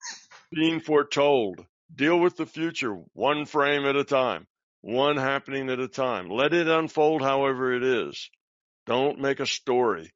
[0.52, 1.64] being foretold.
[1.94, 4.46] Deal with the future one frame at a time,
[4.80, 6.28] one happening at a time.
[6.28, 8.30] Let it unfold however it is.
[8.86, 10.10] Don't make a story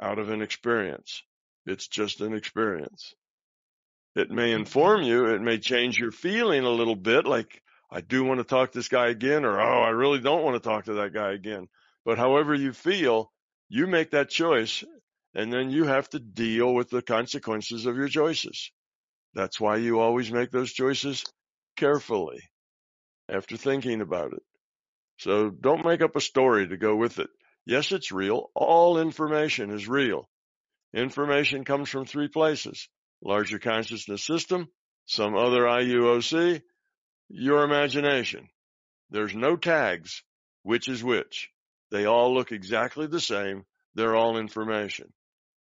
[0.00, 1.22] out of an experience.
[1.66, 3.14] It's just an experience.
[4.18, 5.26] It may inform you.
[5.26, 8.78] It may change your feeling a little bit, like, I do want to talk to
[8.78, 11.68] this guy again, or, oh, I really don't want to talk to that guy again.
[12.04, 13.30] But however you feel,
[13.68, 14.82] you make that choice,
[15.36, 18.72] and then you have to deal with the consequences of your choices.
[19.34, 21.24] That's why you always make those choices
[21.76, 22.40] carefully
[23.28, 24.42] after thinking about it.
[25.18, 27.30] So don't make up a story to go with it.
[27.66, 28.50] Yes, it's real.
[28.56, 30.28] All information is real.
[30.92, 32.88] Information comes from three places
[33.22, 34.68] larger consciousness system,
[35.06, 36.62] some other IUOC,
[37.28, 38.48] your imagination.
[39.10, 40.22] There's no tags,
[40.62, 41.50] which is which.
[41.90, 43.64] They all look exactly the same.
[43.94, 45.12] They're all information.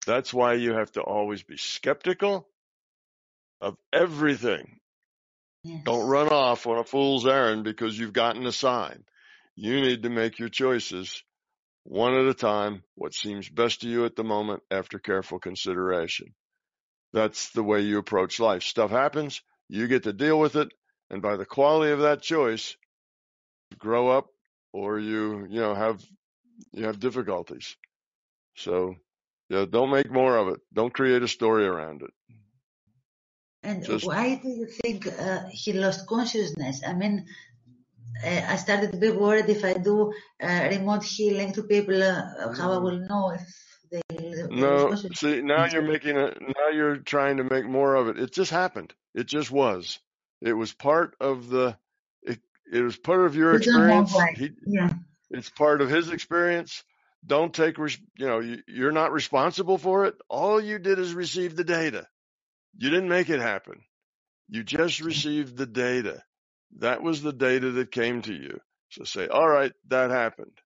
[0.06, 2.48] That's why you have to always be skeptical
[3.60, 4.80] of everything.
[5.62, 5.82] Yes.
[5.84, 9.04] Don't run off on a fool's errand because you've gotten a sign.
[9.56, 11.22] You need to make your choices
[11.84, 16.34] one at a time, what seems best to you at the moment after careful consideration.
[17.12, 18.62] That's the way you approach life.
[18.62, 20.68] Stuff happens, you get to deal with it,
[21.10, 22.76] and by the quality of that choice,
[23.70, 24.28] you grow up
[24.72, 26.02] or you, you know, have
[26.72, 27.76] you have difficulties.
[28.54, 28.96] So,
[29.48, 30.60] yeah, don't make more of it.
[30.72, 32.10] Don't create a story around it.
[33.62, 36.82] And Just, why do you think uh, he lost consciousness?
[36.86, 37.26] I mean,
[38.24, 42.54] uh, I started to be worried if I do uh, remote healing to people, uh,
[42.54, 43.69] how I will know if
[44.60, 48.18] no, see, now you're making a, now you're trying to make more of it.
[48.18, 48.94] It just happened.
[49.14, 49.98] It just was.
[50.40, 51.76] It was part of the,
[52.22, 52.40] it,
[52.72, 54.14] it was part of your experience.
[54.36, 54.94] He, yeah.
[55.30, 56.82] It's part of his experience.
[57.24, 60.14] Don't take, you know, you're not responsible for it.
[60.28, 62.06] All you did is receive the data.
[62.76, 63.82] You didn't make it happen.
[64.48, 66.22] You just received the data.
[66.78, 68.60] That was the data that came to you.
[68.90, 70.58] So say, all right, that happened.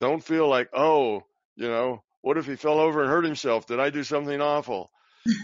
[0.00, 1.22] Don't feel like, oh,
[1.56, 3.66] you know, what if he fell over and hurt himself?
[3.66, 4.90] Did I do something awful?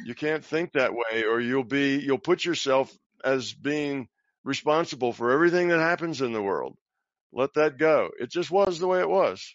[0.07, 2.91] you can't think that way or you'll be, you'll put yourself
[3.23, 4.09] as being
[4.45, 6.79] responsible for everything that happens in the world.
[7.35, 8.09] Let that go.
[8.19, 9.55] It just was the way it was.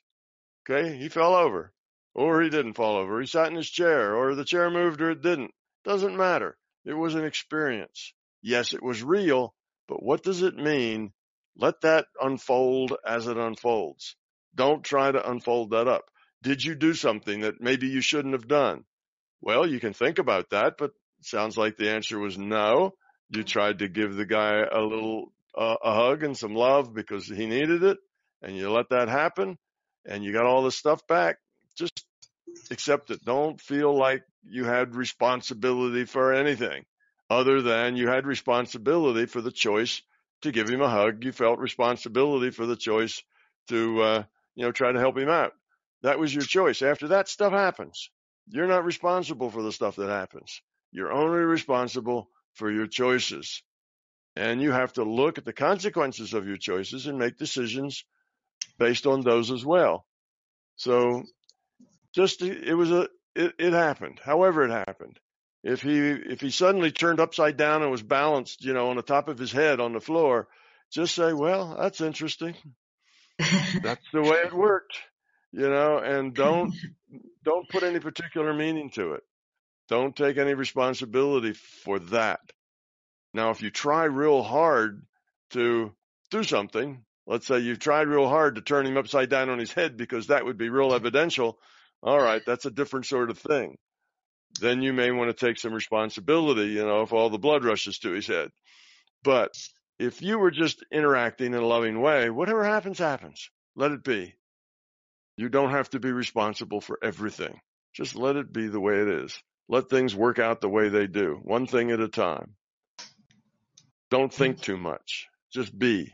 [0.70, 0.98] Okay.
[0.98, 1.74] He fell over
[2.14, 3.20] or he didn't fall over.
[3.20, 5.52] He sat in his chair or the chair moved or it didn't.
[5.84, 6.56] Doesn't matter.
[6.86, 8.14] It was an experience.
[8.44, 9.56] Yes, it was real,
[9.88, 11.12] but what does it mean?
[11.58, 14.16] Let that unfold as it unfolds.
[14.54, 16.04] Don't try to unfold that up.
[16.46, 18.84] Did you do something that maybe you shouldn't have done?
[19.42, 20.92] Well, you can think about that, but
[21.22, 22.94] sounds like the answer was no.
[23.32, 27.26] You tried to give the guy a little uh, a hug and some love because
[27.26, 27.98] he needed it,
[28.44, 29.58] and you let that happen,
[30.06, 31.38] and you got all the stuff back.
[31.76, 32.06] Just
[32.70, 33.26] accept it.
[33.26, 36.86] Don't feel like you had responsibility for anything
[37.28, 40.04] other than you had responsibility for the choice
[40.44, 41.24] to give him a hug.
[41.24, 43.24] You felt responsibility for the choice
[43.70, 44.24] to, uh,
[44.54, 45.54] you know, try to help him out.
[46.06, 46.84] That was your choice.
[46.84, 48.12] After that stuff happens,
[48.48, 50.62] you're not responsible for the stuff that happens.
[50.92, 53.64] You're only responsible for your choices.
[54.36, 58.06] And you have to look at the consequences of your choices and make decisions
[58.78, 60.06] based on those as well.
[60.76, 61.24] So
[62.14, 64.20] just, it was a, it, it happened.
[64.24, 65.20] However it happened.
[65.64, 69.02] If he, if he suddenly turned upside down and was balanced, you know, on the
[69.02, 70.50] top of his head on the floor,
[70.92, 72.54] just say, well, that's interesting.
[73.82, 75.00] that's the way it worked,
[75.56, 76.74] you know, and don't,
[77.44, 79.24] don't put any particular meaning to it.
[79.88, 82.42] Don't take any responsibility for that.
[83.34, 85.06] Now, if you try real hard
[85.52, 85.94] to
[86.30, 89.72] do something, let's say you've tried real hard to turn him upside down on his
[89.72, 91.58] head because that would be real evidential.
[92.04, 93.78] All right, that's a different sort of thing.
[94.60, 98.00] Then you may want to take some responsibility, you know, if all the blood rushes
[98.00, 98.50] to his head.
[99.24, 99.54] But
[100.00, 103.50] if you were just interacting in a loving way, whatever happens, happens.
[103.76, 104.34] Let it be.
[105.38, 107.60] You don't have to be responsible for everything.
[107.94, 109.38] Just let it be the way it is.
[109.68, 112.56] Let things work out the way they do, one thing at a time.
[114.12, 115.28] Don't think too much.
[115.52, 116.14] Just be.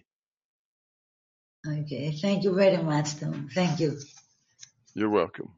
[1.67, 2.11] Okay.
[2.11, 3.49] Thank you very much, Tom.
[3.53, 3.97] Thank you.
[4.95, 5.49] You're welcome.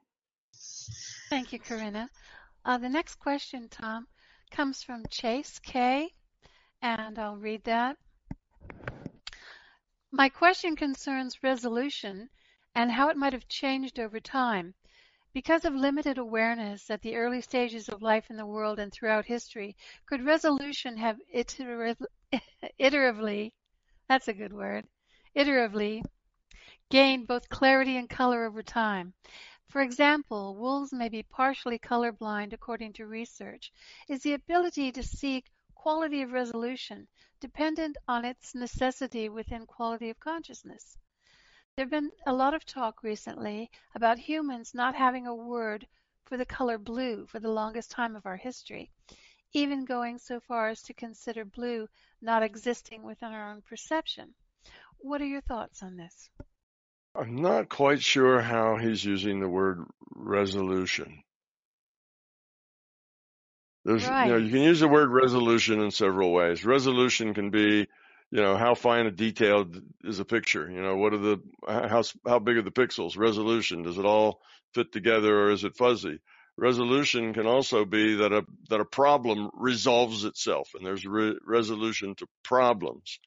[1.29, 2.09] Thank you, Corinna.
[2.65, 4.07] Uh, the next question, Tom,
[4.51, 6.09] comes from Chase K,
[6.81, 7.97] and I'll read that.
[10.11, 12.29] My question concerns resolution
[12.75, 14.73] and how it might have changed over time.
[15.33, 19.25] Because of limited awareness at the early stages of life in the world and throughout
[19.25, 23.51] history, could resolution have iteratively,
[24.07, 24.87] that's a good word,
[25.35, 26.03] iteratively
[26.89, 29.13] gained both clarity and color over time?
[29.67, 33.71] For example, wolves may be partially colorblind according to research.
[34.07, 37.07] Is the ability to seek quality of resolution
[37.39, 40.99] dependent on its necessity within quality of consciousness?
[41.75, 45.87] There's been a lot of talk recently about humans not having a word
[46.25, 48.91] for the color blue for the longest time of our history,
[49.53, 51.87] even going so far as to consider blue
[52.21, 54.35] not existing within our own perception.
[54.99, 56.29] What are your thoughts on this?
[57.15, 59.83] I'm not quite sure how he's using the word
[60.15, 61.23] resolution.
[63.83, 64.27] There's, right.
[64.27, 66.63] you know, you can use the word resolution in several ways.
[66.63, 67.87] Resolution can be
[68.33, 70.67] you know, how fine a detailed is a picture?
[70.67, 73.15] You know, what are the, how, how big are the pixels?
[73.15, 74.41] Resolution, does it all
[74.73, 76.19] fit together or is it fuzzy?
[76.57, 82.15] Resolution can also be that a, that a problem resolves itself and there's re- resolution
[82.15, 83.19] to problems.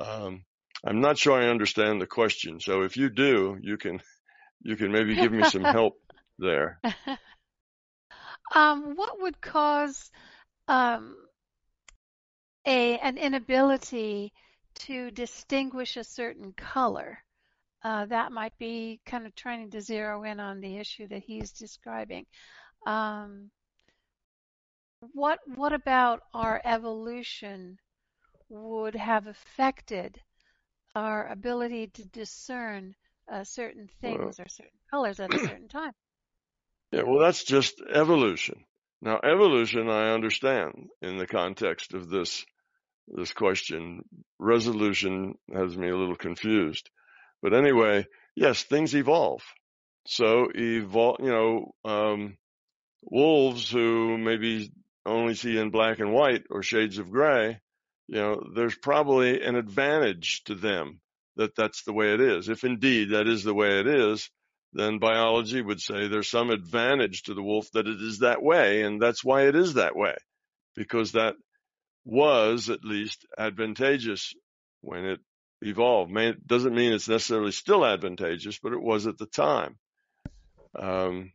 [0.00, 0.44] Um,
[0.84, 2.58] I'm not sure I understand the question.
[2.58, 4.00] So if you do, you can,
[4.62, 5.94] you can maybe give me some help
[6.40, 6.80] there.
[8.54, 10.12] Um, what would cause,
[10.68, 11.16] um,
[12.66, 14.32] a an inability
[14.74, 17.18] to distinguish a certain color.
[17.82, 21.52] Uh, that might be kind of trying to zero in on the issue that he's
[21.52, 22.26] describing.
[22.86, 23.50] Um,
[25.12, 27.78] what what about our evolution
[28.48, 30.20] would have affected
[30.94, 32.94] our ability to discern
[33.30, 35.92] uh, certain things well, or certain colors at a certain time?
[36.92, 38.64] Yeah, well, that's just evolution.
[39.02, 42.44] Now, evolution, I understand in the context of this
[43.08, 44.02] this question.
[44.38, 46.90] Resolution has me a little confused.
[47.42, 49.42] But anyway, yes, things evolve.
[50.06, 52.36] So evolve, you know, um,
[53.02, 54.70] wolves who maybe
[55.06, 57.60] only see in black and white or shades of gray,
[58.08, 61.00] you know, there's probably an advantage to them
[61.36, 62.48] that that's the way it is.
[62.48, 64.30] If indeed that is the way it is,
[64.72, 68.82] then biology would say there's some advantage to the wolf that it is that way,
[68.82, 70.16] and that's why it is that way,
[70.74, 71.34] because that
[72.04, 74.34] was at least advantageous
[74.80, 75.20] when it
[75.62, 76.10] evolved.
[76.10, 79.76] May, doesn't mean it's necessarily still advantageous, but it was at the time.
[80.78, 81.32] Um,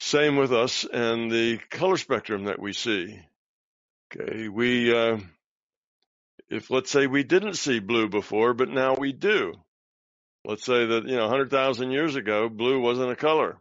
[0.00, 3.20] same with us and the color spectrum that we see.
[4.14, 5.18] Okay, we, uh,
[6.50, 9.54] if let's say we didn't see blue before, but now we do.
[10.44, 13.56] Let's say that, you know, 100,000 years ago, blue wasn't a color.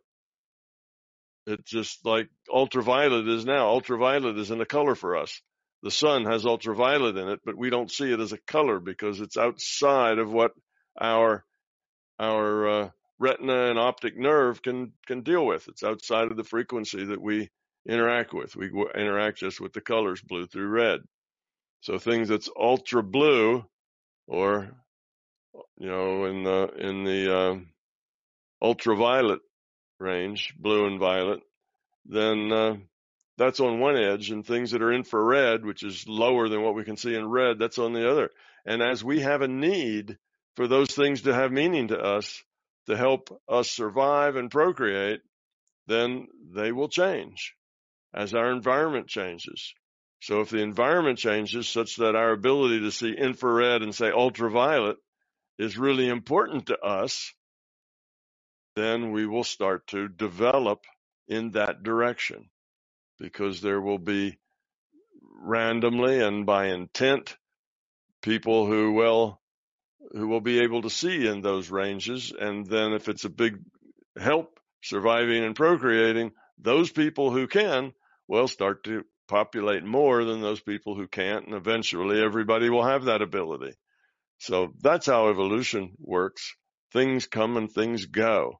[1.45, 3.69] It's just like ultraviolet is now.
[3.69, 5.41] Ultraviolet isn't a color for us.
[5.81, 9.19] The sun has ultraviolet in it, but we don't see it as a color because
[9.19, 10.53] it's outside of what
[10.99, 11.43] our
[12.19, 12.89] our uh,
[13.19, 15.67] retina and optic nerve can can deal with.
[15.67, 17.49] It's outside of the frequency that we
[17.85, 18.55] interact with.
[18.55, 21.01] We interact just with the colors blue through red.
[21.81, 23.65] So things that's ultra blue,
[24.27, 24.71] or
[25.77, 27.55] you know, in the in the uh,
[28.61, 29.41] ultraviolet
[30.03, 31.39] range, blue and violet,
[32.05, 32.75] then uh,
[33.37, 36.83] that's on one edge, and things that are infrared, which is lower than what we
[36.83, 38.29] can see in red, that's on the other.
[38.65, 40.17] And as we have a need
[40.55, 42.43] for those things to have meaning to us,
[42.87, 45.21] to help us survive and procreate,
[45.87, 47.55] then they will change
[48.13, 49.73] as our environment changes.
[50.21, 54.97] So if the environment changes such that our ability to see infrared and say ultraviolet
[55.57, 57.33] is really important to us,
[58.75, 60.81] then we will start to develop
[61.27, 62.49] in that direction
[63.19, 64.37] because there will be
[65.41, 67.35] randomly and by intent
[68.21, 69.39] people who will
[70.11, 72.33] who will be able to see in those ranges.
[72.37, 73.59] And then if it's a big
[74.19, 77.93] help surviving and procreating those people who can
[78.27, 81.45] will start to populate more than those people who can't.
[81.45, 83.73] And eventually everybody will have that ability.
[84.39, 86.53] So that's how evolution works.
[86.91, 88.59] Things come and things go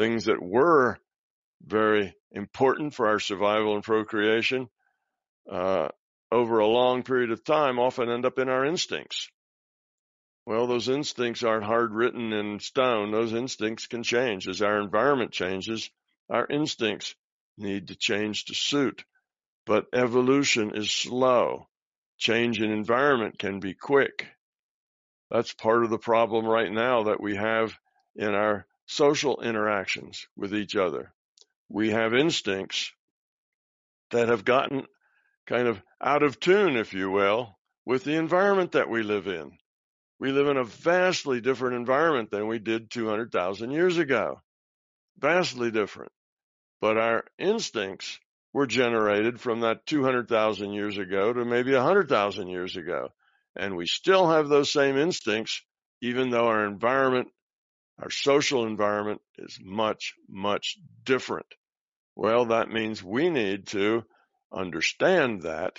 [0.00, 0.98] things that were
[1.62, 4.66] very important for our survival and procreation
[5.52, 5.88] uh,
[6.32, 9.28] over a long period of time often end up in our instincts.
[10.46, 13.10] Well, those instincts aren't hard written in stone.
[13.10, 14.48] Those instincts can change.
[14.48, 15.90] As our environment changes,
[16.30, 17.14] our instincts
[17.58, 19.04] need to change to suit.
[19.66, 21.68] But evolution is slow.
[22.16, 24.28] Change in environment can be quick.
[25.30, 27.78] That's part of the problem right now that we have
[28.16, 31.12] in our social interactions with each other.
[31.68, 32.92] We have instincts
[34.10, 34.84] that have gotten
[35.46, 39.52] kind of out of tune, if you will, with the environment that we live in.
[40.18, 44.42] We live in a vastly different environment than we did 200,000 years ago.
[45.18, 46.10] Vastly different.
[46.80, 48.18] But our instincts
[48.52, 53.10] were generated from that 200,000 years ago to maybe 100,000 years ago.
[53.54, 55.62] And we still have those same instincts,
[56.02, 57.28] even though our environment
[58.00, 61.46] our social environment is much, much different.
[62.16, 64.04] Well, that means we need to
[64.52, 65.78] understand that,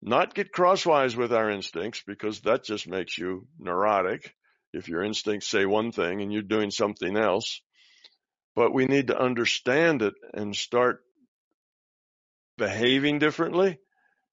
[0.00, 4.34] not get crosswise with our instincts because that just makes you neurotic
[4.72, 7.60] if your instincts say one thing and you're doing something else.
[8.54, 11.00] But we need to understand it and start
[12.56, 13.78] behaving differently,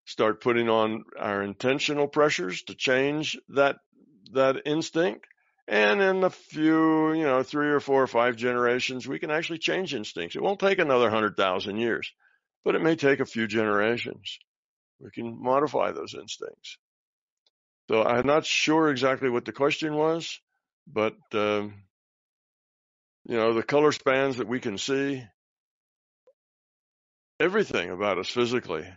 [0.06, 3.78] start putting on our intentional pressures to change that
[4.32, 5.26] that instinct
[5.70, 9.60] and in a few, you know, three or four or five generations, we can actually
[9.60, 10.36] change instincts.
[10.36, 12.12] It won't take another hundred thousand years,
[12.66, 14.40] but it may take a few generations.
[15.00, 16.78] We can modify those instincts.
[17.88, 20.40] So I'm not sure exactly what the question was,
[20.88, 21.84] but um,
[23.26, 25.24] you know, the color spans that we can see,
[27.40, 28.88] everything about us physically.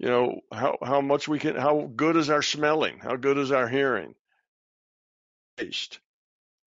[0.00, 2.98] You know, how how much we can, how good is our smelling?
[2.98, 4.16] How good is our hearing?
[5.56, 6.00] Taste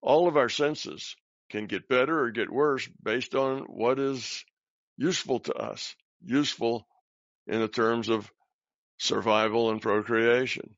[0.02, 1.16] all of our senses
[1.50, 4.44] can get better or get worse based on what is
[4.96, 5.94] useful to us,
[6.24, 6.86] useful
[7.46, 8.30] in the terms of
[8.98, 10.74] survival and procreation.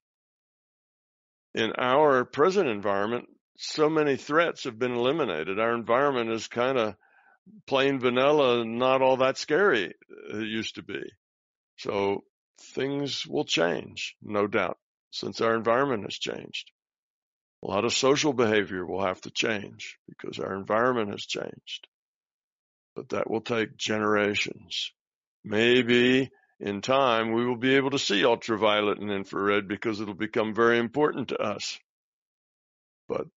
[1.55, 5.61] In our present environment, so many threats have been eliminated.
[5.61, 6.97] Our environment is kind of
[7.67, 9.95] plain vanilla, not all that scary
[10.31, 11.03] it used to be.
[11.77, 12.25] So
[12.75, 14.79] things will change, no doubt,
[15.11, 16.71] since our environment has changed.
[17.65, 21.89] A lot of social behavior will have to change because our environment has changed.
[22.95, 24.93] But that will take generations.
[25.45, 30.55] Maybe in time we will be able to see ultraviolet and infrared because it'll become
[30.55, 31.79] very important to us.
[33.09, 33.29] But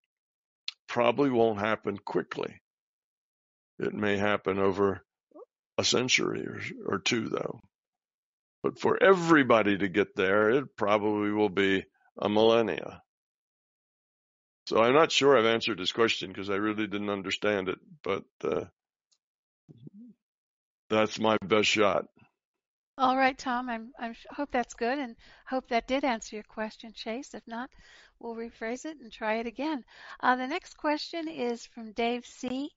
[0.89, 2.61] probably won't happen quickly.
[3.79, 5.05] It may happen over
[5.77, 7.61] a century or, or two though.
[8.61, 11.85] But for everybody to get there, it probably will be
[12.19, 13.01] a millennia.
[14.67, 18.25] So I'm not sure I've answered his question because I really didn't understand it, but
[18.43, 18.65] uh,
[20.89, 22.03] that's my best shot.
[22.97, 23.69] All right, Tom.
[23.69, 25.15] I'm, I hope that's good, and
[25.45, 27.33] hope that did answer your question, Chase.
[27.33, 27.69] If not,
[28.19, 29.85] we'll rephrase it and try it again.
[30.19, 32.69] Uh, the next question is from Dave C.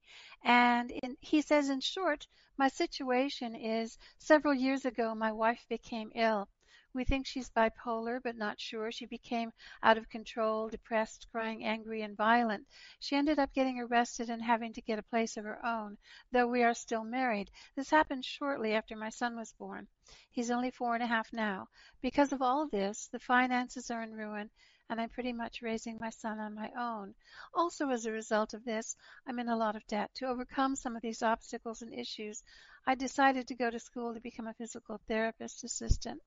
[0.45, 6.12] And in, he says, in short, my situation is several years ago, my wife became
[6.14, 6.49] ill.
[6.93, 8.91] We think she's bipolar, but not sure.
[8.91, 12.66] She became out of control, depressed, crying, angry, and violent.
[12.99, 15.99] She ended up getting arrested and having to get a place of her own,
[16.32, 17.49] though we are still married.
[17.76, 19.86] This happened shortly after my son was born.
[20.30, 21.68] He's only four and a half now.
[22.03, 24.51] Because of all this, the finances are in ruin,
[24.88, 27.14] and I'm pretty much raising my son on my own.
[27.55, 28.97] Also, as a result of this,
[29.28, 30.12] I'm in a lot of debt.
[30.14, 32.43] To overcome some of these obstacles and issues,
[32.84, 36.20] I decided to go to school to become a physical therapist assistant.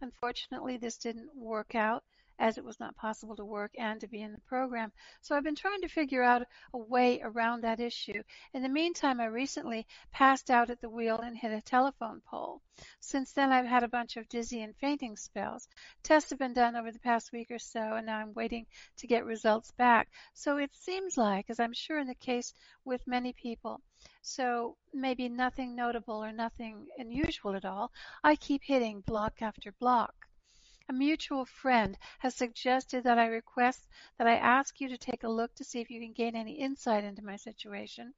[0.00, 2.04] Unfortunately, this didn't work out
[2.38, 4.92] as it was not possible to work and to be in the program.
[5.20, 8.22] So I've been trying to figure out a way around that issue.
[8.52, 12.60] In the meantime, I recently passed out at the wheel and hit a telephone pole.
[13.00, 15.68] Since then, I've had a bunch of dizzy and fainting spells.
[16.02, 18.66] Tests have been done over the past week or so, and now I'm waiting
[18.96, 20.08] to get results back.
[20.32, 22.52] So it seems like, as I'm sure in the case
[22.84, 23.80] with many people,
[24.22, 27.92] so maybe nothing notable or nothing unusual at all,
[28.24, 30.14] I keep hitting block after block.
[30.86, 35.28] A mutual friend has suggested that I request that I ask you to take a
[35.30, 38.12] look to see if you can gain any insight into my situation,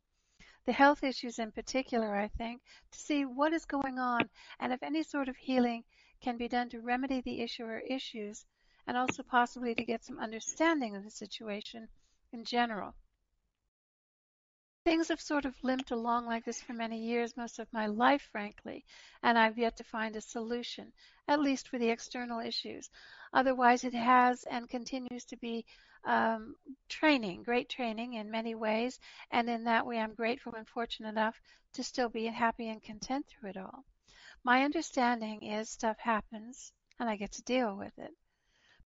[0.64, 4.82] the health issues in particular, I think, to see what is going on and if
[4.82, 5.84] any sort of healing
[6.20, 8.44] can be done to remedy the issue or issues,
[8.86, 11.88] and also possibly to get some understanding of the situation
[12.32, 12.96] in general.
[14.86, 18.22] Things have sort of limped along like this for many years, most of my life,
[18.30, 18.84] frankly,
[19.20, 20.92] and I've yet to find a solution,
[21.26, 22.88] at least for the external issues.
[23.32, 25.64] Otherwise, it has and continues to be
[26.04, 26.54] um,
[26.88, 29.00] training, great training in many ways,
[29.32, 31.40] and in that way, I'm grateful and fortunate enough
[31.72, 33.84] to still be happy and content through it all.
[34.44, 36.70] My understanding is stuff happens,
[37.00, 38.14] and I get to deal with it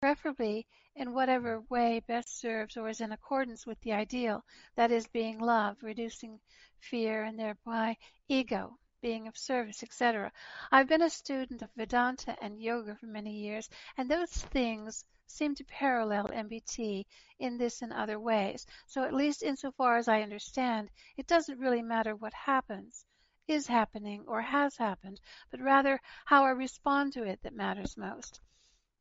[0.06, 1.74] preferably in whatever mm-hmm.
[1.74, 4.44] way best serves or is in accordance with the ideal,
[4.76, 6.38] that is, being love, reducing
[6.78, 7.96] fear, and thereby
[8.28, 10.30] ego, being of service, etc.
[10.70, 15.56] I've been a student of Vedanta and yoga for many years, and those things seem
[15.56, 17.04] to parallel MBT
[17.40, 18.64] in this and other ways.
[18.86, 23.04] So, at least insofar as I understand, it doesn't really matter what happens,
[23.48, 28.40] is happening, or has happened, but rather how I respond to it that matters most.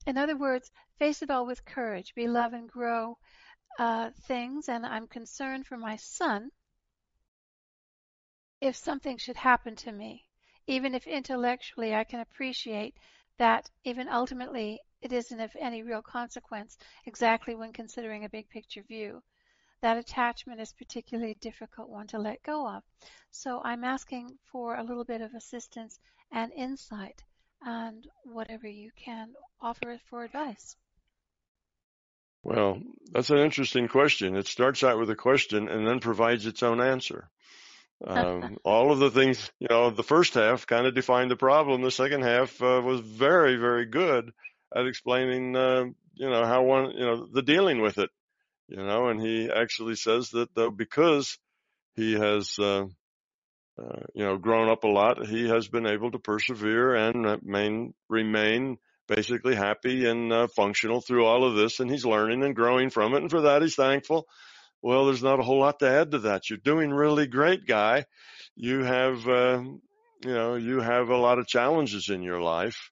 [0.08, 3.18] In other words, face it all with courage, be love and grow
[3.80, 4.70] uh, things.
[4.70, 6.52] And I'm concerned for my son
[8.62, 10.28] if something should happen to me,
[10.68, 12.96] even if intellectually I can appreciate
[13.38, 18.84] that even ultimately it isn't of any real consequence exactly when considering a big picture
[18.84, 19.24] view.
[19.82, 22.84] That attachment is particularly difficult one to let go of.
[23.32, 26.00] So I'm asking for a little bit of assistance
[26.32, 27.24] and insight
[27.66, 30.76] and whatever you can offer for advice.
[32.44, 32.80] Well,
[33.12, 34.36] that's an interesting question.
[34.36, 37.28] It starts out with a question and then provides its own answer.
[38.06, 41.82] Um, all of the things, you know, the first half kind of defined the problem.
[41.82, 44.32] The second half uh, was very, very good
[44.76, 48.12] at explaining, uh, you know, how one, you know, the dealing with it,
[48.68, 51.40] you know, and he actually says that though because
[51.96, 52.86] he has uh,
[53.78, 57.94] uh, you know, grown up a lot, he has been able to persevere and main,
[58.10, 61.80] remain basically happy and uh, functional through all of this.
[61.80, 63.22] And he's learning and growing from it.
[63.22, 64.28] And for that, he's thankful.
[64.82, 66.50] Well, there's not a whole lot to add to that.
[66.50, 68.06] You're doing really great, guy.
[68.56, 69.64] You have, uh,
[70.24, 72.92] you know, you have a lot of challenges in your life,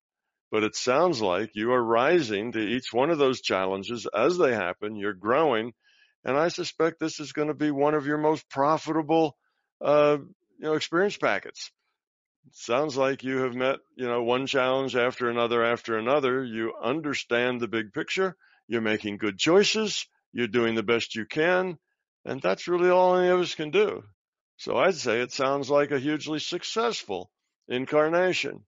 [0.51, 4.53] but it sounds like you are rising to each one of those challenges as they
[4.53, 4.95] happen.
[4.95, 5.73] You're growing.
[6.25, 9.37] And I suspect this is going to be one of your most profitable
[9.79, 10.17] uh,
[10.57, 11.71] you know, experience packets.
[12.51, 16.43] sounds like you have met, you know, one challenge after another after another.
[16.43, 18.35] You understand the big picture.
[18.67, 20.07] You're making good choices.
[20.31, 21.77] You're doing the best you can.
[22.25, 24.03] And that's really all any of us can do.
[24.57, 27.29] So I'd say it sounds like a hugely successful
[27.67, 28.63] incarnation.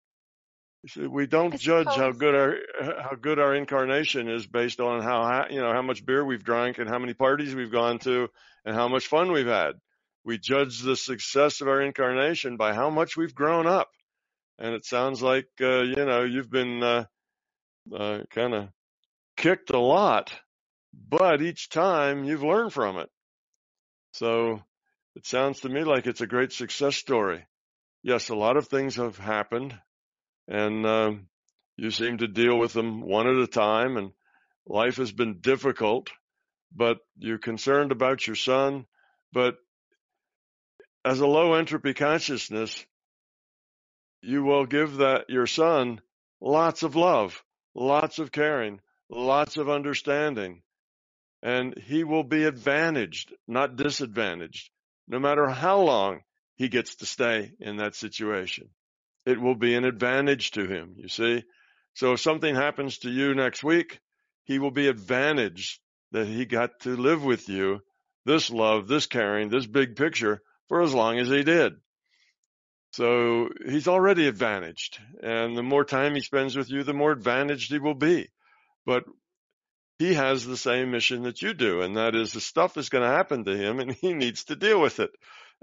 [0.97, 2.57] We don't judge how good our
[3.01, 6.77] how good our incarnation is based on how you know how much beer we've drank
[6.77, 8.27] and how many parties we've gone to
[8.65, 9.73] and how much fun we've had
[10.25, 13.91] we judge the success of our incarnation by how much we've grown up.
[14.57, 17.05] And it sounds like, uh, you know, you've been uh,
[17.95, 18.69] uh, kind of
[19.37, 20.33] kicked a lot,
[20.93, 23.09] but each time you've learned from it.
[24.13, 24.63] So
[25.15, 27.45] it sounds to me like it's a great success story.
[28.01, 29.77] Yes, a lot of things have happened,
[30.47, 31.27] and um,
[31.75, 34.11] you seem to deal with them one at a time, and
[34.65, 36.09] life has been difficult,
[36.73, 38.85] but you're concerned about your son.
[39.33, 39.55] But
[41.05, 42.83] as a low entropy consciousness,
[44.21, 46.01] you will give that your son
[46.41, 47.43] lots of love,
[47.75, 50.63] lots of caring, lots of understanding,
[51.43, 54.71] and he will be advantaged, not disadvantaged,
[55.07, 56.21] no matter how long
[56.55, 58.67] he gets to stay in that situation.
[59.27, 61.43] It will be an advantage to him, you see.
[61.93, 63.99] So if something happens to you next week,
[64.45, 65.79] he will be advantaged
[66.13, 67.81] that he got to live with you,
[68.25, 71.73] this love, this caring, this big picture for as long as he did.
[72.91, 74.99] So he's already advantaged.
[75.21, 78.29] And the more time he spends with you, the more advantaged he will be.
[78.85, 79.03] But
[79.99, 83.03] he has the same mission that you do, and that is the stuff is going
[83.03, 85.11] to happen to him and he needs to deal with it.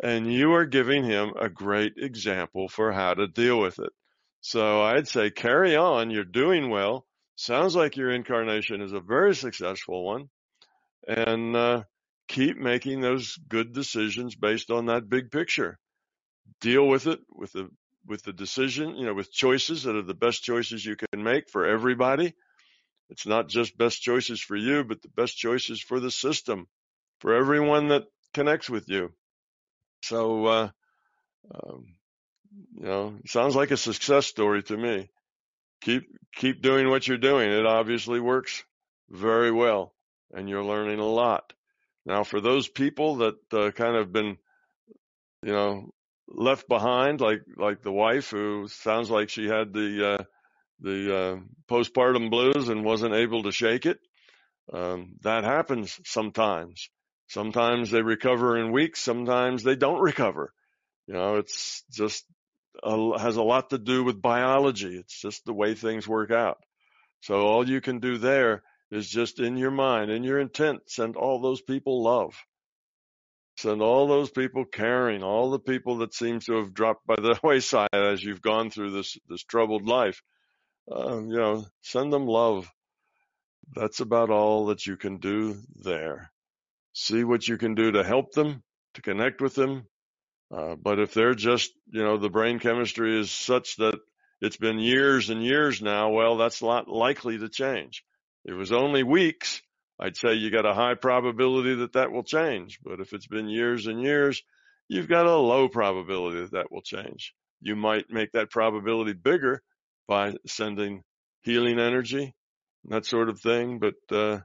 [0.02, 3.92] And you are giving him a great example for how to deal with it.
[4.40, 6.10] So I'd say carry on.
[6.10, 7.06] You're doing well.
[7.36, 10.28] Sounds like your incarnation is a very successful one.
[11.06, 11.82] And uh,
[12.28, 15.78] keep making those good decisions based on that big picture.
[16.60, 17.68] Deal with it with the
[18.06, 21.48] with the decision, you know, with choices that are the best choices you can make
[21.48, 22.34] for everybody.
[23.10, 26.66] It's not just best choices for you, but the best choices for the system,
[27.20, 28.04] for everyone that
[28.34, 29.12] connects with you.
[30.02, 30.68] So, uh,
[31.54, 31.94] um,
[32.74, 35.10] you know, sounds like a success story to me.
[35.82, 36.04] Keep
[36.34, 37.50] keep doing what you're doing.
[37.50, 38.64] It obviously works
[39.10, 39.94] very well,
[40.32, 41.52] and you're learning a lot.
[42.04, 44.36] Now, for those people that uh, kind of been,
[45.42, 45.90] you know,
[46.28, 50.24] left behind, like like the wife who sounds like she had the uh,
[50.80, 51.36] the uh,
[51.70, 53.98] postpartum blues and wasn't able to shake it.
[54.72, 56.88] Um, that happens sometimes.
[57.28, 59.00] Sometimes they recover in weeks.
[59.00, 60.52] Sometimes they don't recover.
[61.06, 62.24] You know, it's just
[62.82, 64.96] a, has a lot to do with biology.
[64.96, 66.58] It's just the way things work out.
[67.20, 68.62] So all you can do there
[68.92, 72.34] is just in your mind, in your intent, send all those people love.
[73.56, 77.40] Send all those people caring, all the people that seem to have dropped by the
[77.42, 80.22] wayside as you've gone through this, this troubled life.
[80.94, 82.68] Uh, you know, send them love.
[83.74, 86.30] That's about all that you can do there.
[86.92, 88.62] See what you can do to help them,
[88.94, 89.86] to connect with them.
[90.54, 93.98] Uh, but if they're just, you know, the brain chemistry is such that
[94.42, 98.04] it's been years and years now, well, that's not likely to change.
[98.44, 99.62] If it was only weeks,
[100.00, 102.80] I'd say you got a high probability that that will change.
[102.82, 104.42] But if it's been years and years,
[104.88, 107.34] you've got a low probability that that will change.
[107.60, 109.62] You might make that probability bigger
[110.08, 111.04] by sending
[111.42, 112.34] healing energy,
[112.86, 113.78] that sort of thing.
[113.78, 114.40] But uh,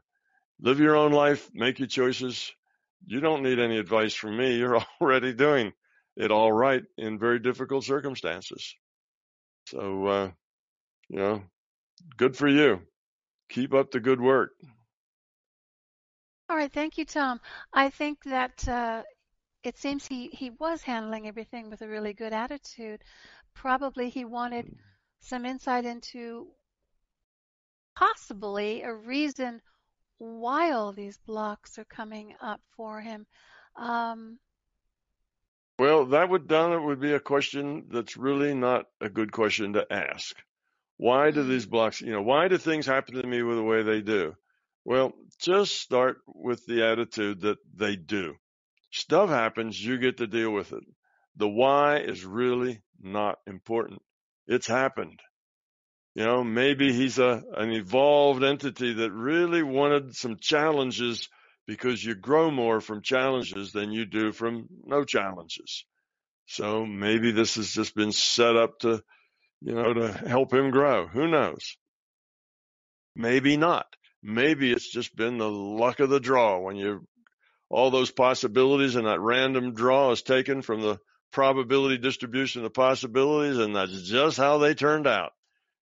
[0.62, 2.52] live your own life, make your choices.
[3.06, 4.58] You don't need any advice from me.
[4.58, 5.74] You're already doing
[6.16, 8.76] it all right in very difficult circumstances.
[9.68, 10.32] So, uh,
[11.10, 11.44] you know,
[12.18, 12.82] good for you.
[13.50, 14.52] Keep up the good work.
[16.50, 17.42] All right, thank you, Tom.
[17.74, 19.04] I think that uh,
[19.64, 23.04] it seems he, he was handling everything with a really good attitude.
[23.54, 24.74] Probably he wanted
[25.20, 26.48] some insight into
[27.96, 29.62] possibly a reason
[30.20, 33.26] why all these blocks are coming up for him.
[33.76, 34.40] Um,
[35.80, 39.86] well, that would Donna would be a question that's really not a good question to
[39.92, 40.36] ask.
[40.98, 43.84] Why do these blocks, you know, why do things happen to me with the way
[43.84, 44.34] they do?
[44.84, 48.36] Well, just start with the attitude that they do.
[48.92, 50.84] Stuff happens, you get to deal with it.
[51.36, 54.02] The why is really not important.
[54.48, 55.20] It's happened.
[56.16, 61.30] You know, maybe he's a an evolved entity that really wanted some challenges
[61.68, 65.86] because you grow more from challenges than you do from no challenges.
[66.48, 69.04] So maybe this has just been set up to,
[69.62, 71.08] you know, to help him grow.
[71.08, 71.78] Who knows?
[73.16, 73.88] Maybe not.
[74.22, 77.08] Maybe it's just been the luck of the draw when you
[77.70, 81.00] all those possibilities and that random draw is taken from the
[81.32, 85.34] probability distribution of possibilities and that's just how they turned out.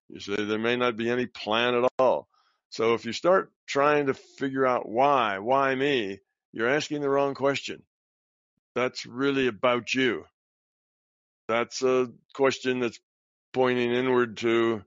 [0.09, 2.27] You see, there may not be any plan at all.
[2.69, 6.19] So if you start trying to figure out why, why me,
[6.51, 7.83] you're asking the wrong question.
[8.73, 10.25] That's really about you.
[11.47, 12.99] That's a question that's
[13.55, 14.83] pointing inward to,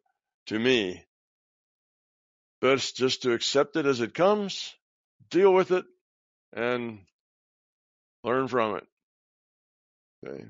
[0.47, 1.03] to me.
[2.61, 4.75] Best just to accept it as it comes,
[5.31, 5.87] deal with it,
[6.53, 6.99] and
[8.23, 8.85] learn from it.
[10.23, 10.45] Okay.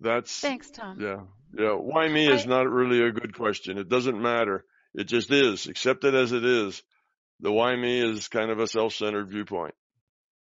[0.00, 1.00] That's thanks, Tom.
[1.00, 1.22] Yeah.
[1.58, 1.72] Yeah.
[1.72, 3.76] Why me I, is not really a good question.
[3.76, 4.64] It doesn't matter.
[4.94, 5.66] It just is.
[5.66, 6.80] Accept it as it is.
[7.40, 9.74] The why me is kind of a self-centered viewpoint.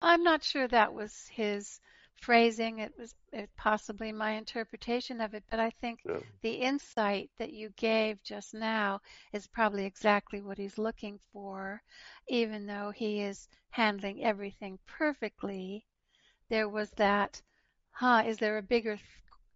[0.00, 1.80] I'm not sure that was his
[2.20, 2.78] phrasing.
[2.78, 6.18] It was it possibly my interpretation of it, but I think yeah.
[6.42, 9.00] the insight that you gave just now
[9.32, 11.82] is probably exactly what he's looking for.
[12.28, 15.84] Even though he is handling everything perfectly,
[16.48, 17.40] there was that,
[17.90, 18.98] huh, is there a bigger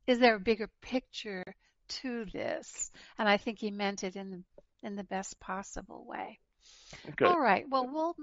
[0.07, 1.45] is there a bigger picture
[1.89, 2.91] to this?
[3.19, 4.43] And I think he meant it in the
[4.83, 6.39] in the best possible way.
[7.09, 7.25] Okay.
[7.25, 7.65] All right.
[7.69, 8.15] Well, we'll.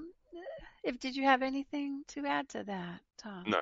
[0.83, 3.43] If did you have anything to add to that, Tom?
[3.47, 3.59] No.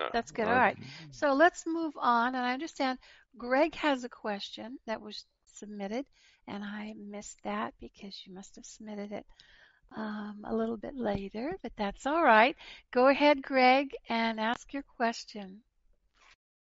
[0.00, 0.46] no That's good.
[0.46, 0.76] All right.
[1.10, 2.34] So let's move on.
[2.34, 2.98] And I understand
[3.36, 6.06] Greg has a question that was submitted,
[6.46, 9.26] and I missed that because you must have submitted it
[9.96, 12.56] um, a little bit later, but that's all right.
[12.92, 15.60] Go ahead, Greg, and ask your question.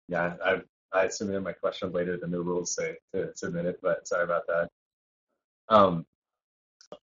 [0.07, 0.61] Yeah, I,
[0.93, 4.47] I submitted my question later than the rules say to submit it, but sorry about
[4.47, 4.69] that.
[5.69, 6.05] Um,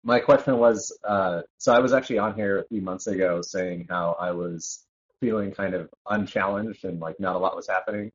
[0.03, 3.87] my question was, uh, so I was actually on here a few months ago saying
[3.89, 4.85] how I was
[5.21, 8.13] feeling kind of unchallenged and like not a lot was happening.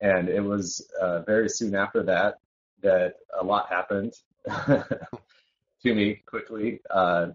[0.00, 2.36] And it was uh, very soon after that
[2.82, 4.14] that a lot happened.
[5.82, 7.28] to me quickly, uh,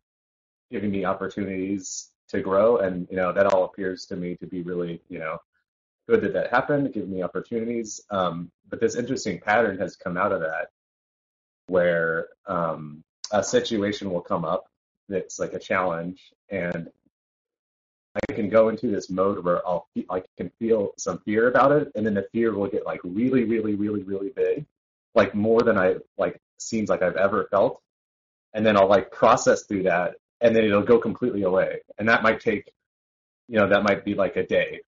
[0.71, 2.77] giving me opportunities to grow.
[2.77, 5.39] And, you know, that all appears to me to be really, you know,
[6.07, 8.01] good that that happened, giving me opportunities.
[8.09, 10.69] Um, but this interesting pattern has come out of that
[11.67, 14.65] where um, a situation will come up
[15.09, 16.89] that's like a challenge and
[18.15, 21.91] I can go into this mode where I'll I can feel some fear about it,
[21.95, 24.65] and then the fear will get like really, really, really, really big,
[25.15, 27.81] like more than I like seems like I've ever felt,
[28.53, 32.23] and then I'll like process through that, and then it'll go completely away, and that
[32.23, 32.71] might take,
[33.49, 34.81] you know, that might be like a day,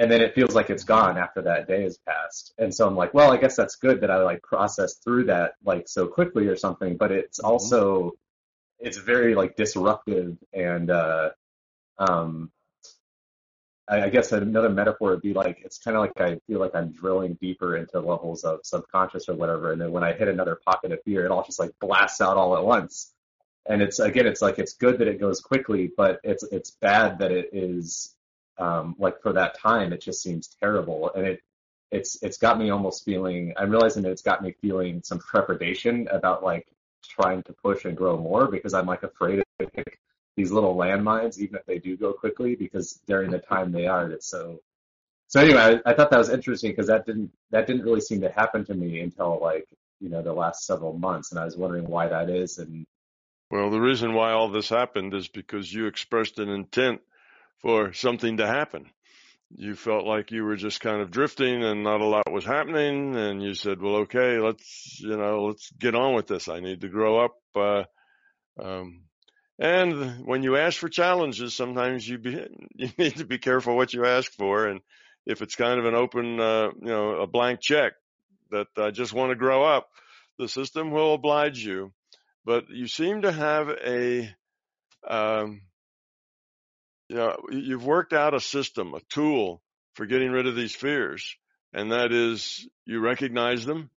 [0.00, 2.96] and then it feels like it's gone after that day has passed, and so I'm
[2.96, 6.48] like, well, I guess that's good that I like processed through that like so quickly
[6.48, 7.50] or something, but it's Mm-hmm.
[7.50, 8.12] also
[8.80, 11.30] it's very like disruptive and uh
[11.98, 12.50] um
[13.88, 16.74] I, I guess another metaphor would be like it's kind of like I feel like
[16.74, 20.60] I'm drilling deeper into levels of subconscious or whatever, and then when I hit another
[20.64, 23.12] pocket of fear, it all just like blasts out all at once.
[23.66, 27.18] And it's again, it's like it's good that it goes quickly, but it's it's bad
[27.20, 28.14] that it is
[28.60, 31.40] um, like for that time it just seems terrible, and it
[31.90, 33.54] it's it's got me almost feeling.
[33.56, 36.66] I'm realizing that it's got me feeling some trepidation about like
[37.02, 39.98] trying to push and grow more because I'm like afraid to pick
[40.36, 44.10] these little landmines, even if they do go quickly, because during the time they are,
[44.10, 44.60] it's so.
[45.28, 48.20] So anyway, I, I thought that was interesting because that didn't that didn't really seem
[48.22, 49.66] to happen to me until like
[50.00, 52.58] you know the last several months, and I was wondering why that is.
[52.58, 52.86] And
[53.50, 57.00] Well, the reason why all this happened is because you expressed an intent
[57.62, 58.86] for something to happen.
[59.50, 63.16] You felt like you were just kind of drifting and not a lot was happening.
[63.16, 66.48] And you said, well, okay, let's, you know, let's get on with this.
[66.48, 67.34] I need to grow up.
[67.54, 67.84] Uh,
[68.62, 69.02] um,
[69.58, 73.92] and when you ask for challenges, sometimes you be, you need to be careful what
[73.92, 74.68] you ask for.
[74.68, 74.80] And
[75.26, 77.92] if it's kind of an open, uh, you know, a blank check
[78.50, 79.88] that I just want to grow up,
[80.38, 81.92] the system will oblige you.
[82.44, 84.34] But you seem to have a,
[85.06, 85.60] um,
[87.10, 89.60] you know, you've worked out a system, a tool
[89.94, 91.34] for getting rid of these fears.
[91.72, 93.90] And that is you recognize them,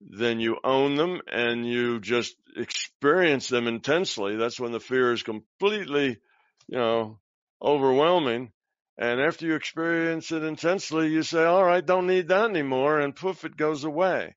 [0.00, 4.34] then you own them and you just experience them intensely.
[4.34, 6.18] That's when the fear is completely,
[6.66, 7.20] you know,
[7.62, 8.50] overwhelming.
[8.98, 12.98] And after you experience it intensely, you say, all right, don't need that anymore.
[12.98, 14.34] And poof, it goes away.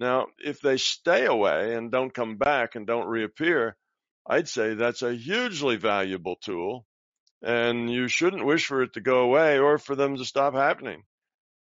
[0.00, 3.76] Now, if they stay away and don't come back and don't reappear,
[4.26, 6.86] I'd say that's a hugely valuable tool
[7.42, 11.02] and you shouldn't wish for it to go away or for them to stop happening.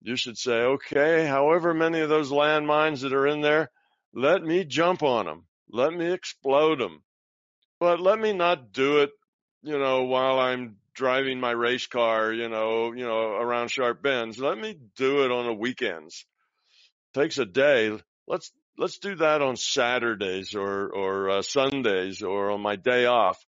[0.01, 3.71] You should say, okay, however many of those landmines that are in there,
[4.13, 5.45] let me jump on them.
[5.69, 7.03] Let me explode them.
[7.79, 9.11] But let me not do it,
[9.63, 14.39] you know, while I'm driving my race car, you know, you know, around sharp bends.
[14.39, 16.25] Let me do it on the weekends.
[17.13, 17.97] takes a day.
[18.27, 23.44] Let's let's do that on Saturdays or or uh, Sundays or on my day off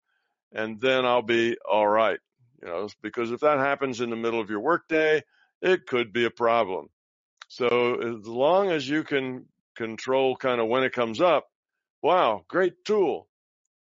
[0.52, 2.20] and then I'll be all right.
[2.62, 5.24] You know, because if that happens in the middle of your workday,
[5.62, 6.90] it could be a problem.
[7.50, 9.46] So as long as you can
[9.76, 11.48] control kind of when it comes up,
[12.02, 13.28] wow, great tool.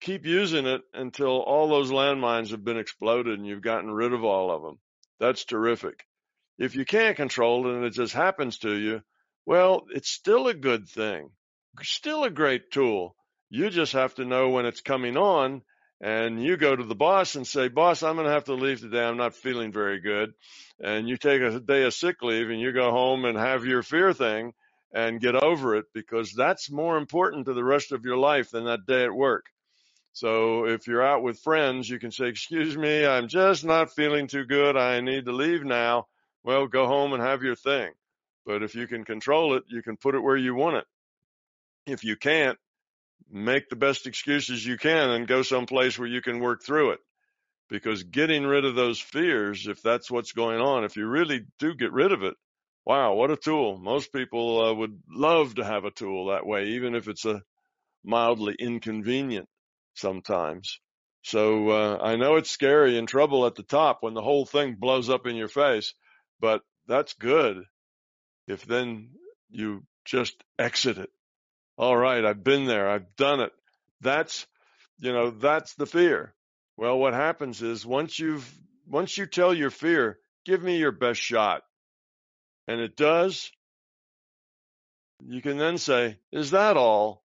[0.00, 4.24] Keep using it until all those landmines have been exploded and you've gotten rid of
[4.24, 4.78] all of them.
[5.18, 6.04] That's terrific.
[6.58, 9.02] If you can't control it and it just happens to you,
[9.46, 11.30] well, it's still a good thing.
[11.82, 13.16] Still a great tool.
[13.48, 15.62] You just have to know when it's coming on
[16.00, 18.80] and you go to the boss and say, boss, I'm going to have to leave
[18.80, 19.02] today.
[19.02, 20.34] I'm not feeling very good.
[20.78, 23.82] And you take a day of sick leave and you go home and have your
[23.82, 24.52] fear thing
[24.92, 28.64] and get over it because that's more important to the rest of your life than
[28.64, 29.46] that day at work.
[30.12, 34.28] So if you're out with friends, you can say, excuse me, I'm just not feeling
[34.28, 34.76] too good.
[34.76, 36.06] I need to leave now.
[36.44, 37.92] Well, go home and have your thing.
[38.46, 40.84] But if you can control it, you can put it where you want it.
[41.86, 42.58] If you can't,
[43.30, 47.00] make the best excuses you can and go someplace where you can work through it.
[47.68, 51.74] Because getting rid of those fears, if that's what's going on, if you really do
[51.74, 52.34] get rid of it,
[52.84, 53.78] wow, what a tool.
[53.78, 57.42] Most people uh, would love to have a tool that way, even if it's a
[58.04, 59.48] mildly inconvenient
[59.94, 60.78] sometimes.
[61.22, 64.76] So uh, I know it's scary and trouble at the top when the whole thing
[64.78, 65.92] blows up in your face,
[66.38, 67.64] but that's good
[68.46, 69.10] if then
[69.50, 71.10] you just exit it
[71.78, 72.88] all right, I've been there.
[72.88, 73.52] I've done it.
[74.00, 74.46] That's,
[74.98, 76.34] you know, that's the fear.
[76.76, 78.50] Well, what happens is once you've,
[78.86, 81.62] once you tell your fear, give me your best shot.
[82.68, 83.50] And it does.
[85.26, 87.22] You can then say, is that all?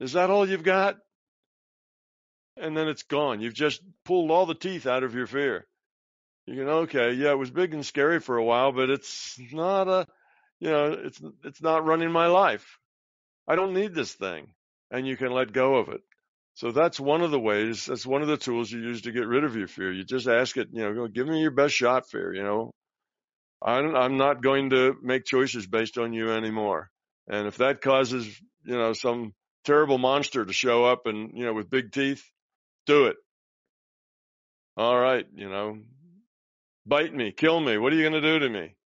[0.00, 0.98] Is that all you've got?
[2.56, 3.40] And then it's gone.
[3.40, 5.66] You've just pulled all the teeth out of your fear.
[6.46, 9.88] You can, okay, yeah, it was big and scary for a while, but it's not
[9.88, 10.06] a,
[10.60, 12.78] you know, it's, it's not running my life.
[13.48, 14.48] I don't need this thing.
[14.90, 16.02] and you can let go of it.
[16.56, 19.28] So that's one of the ways, that's one of the tools you use to get
[19.28, 19.92] rid of your fear.
[19.92, 22.72] You just ask it, you know, give me your best shot fear, you know.
[23.62, 26.90] I'm, I'm not going to make choices based on you anymore.
[27.28, 28.26] And if that causes,
[28.64, 29.34] you know, some
[29.64, 32.24] terrible monster to show up and, you know, with big teeth,
[32.86, 33.16] do it.
[34.76, 35.78] All right, you know,
[36.86, 37.78] bite me, kill me.
[37.78, 38.76] What are you going to do to me?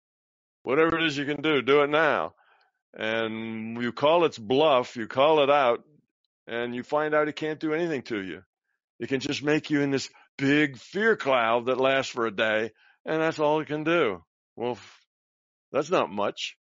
[0.65, 2.35] Whatever it is you can do, do it now.
[2.95, 5.85] And you call its bluff, you call it out,
[6.47, 8.43] and you find out it can't do anything to you.
[8.99, 12.73] It can just make you in this big fear cloud that lasts for a day,
[13.05, 14.23] and that's all it can do.
[14.57, 14.79] Well,
[15.71, 16.57] that's not much.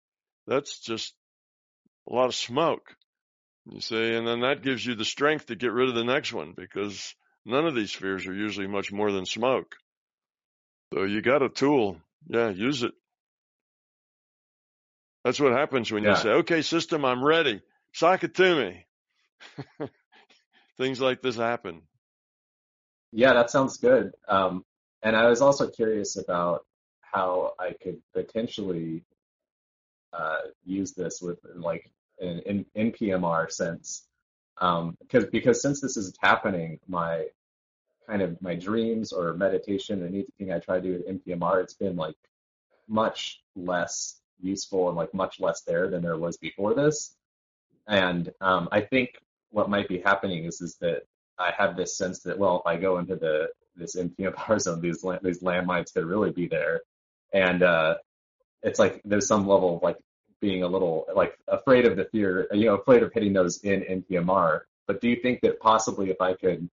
[0.46, 1.14] That's just
[2.08, 2.94] a lot of smoke.
[3.68, 6.32] You see, and then that gives you the strength to get rid of the next
[6.32, 7.14] one because
[7.44, 9.74] none of these fears are usually much more than smoke.
[10.94, 11.96] So you got a tool.
[12.28, 12.92] Yeah, use it.
[15.26, 16.10] That's what happens when yeah.
[16.10, 17.60] you say, okay, system, I'm ready.
[17.92, 18.86] Sock it to me.
[20.78, 21.82] Things like this happen.
[23.10, 24.12] Yeah, that sounds good.
[24.28, 24.64] Um,
[25.02, 26.64] and I was also curious about
[27.00, 29.02] how I could potentially
[30.12, 34.06] uh, use this with like an in, in PMR sense.
[34.58, 37.26] Um, because because since this is happening, my
[38.06, 41.74] kind of my dreams or meditation and anything I try to do in NPMR, it's
[41.74, 42.14] been like
[42.86, 47.14] much less useful and like much less there than there was before this.
[47.88, 49.10] And um, I think
[49.50, 51.02] what might be happening is is that
[51.38, 55.04] I have this sense that well, if I go into the this NPMR zone, these
[55.22, 56.80] these landmines could really be there,
[57.32, 57.96] and uh,
[58.62, 59.96] it's like there's some level of like
[60.40, 63.80] being a little like afraid of the fear, you know, afraid of hitting those in
[63.82, 64.60] NPMR.
[64.86, 66.68] But do you think that possibly if I could,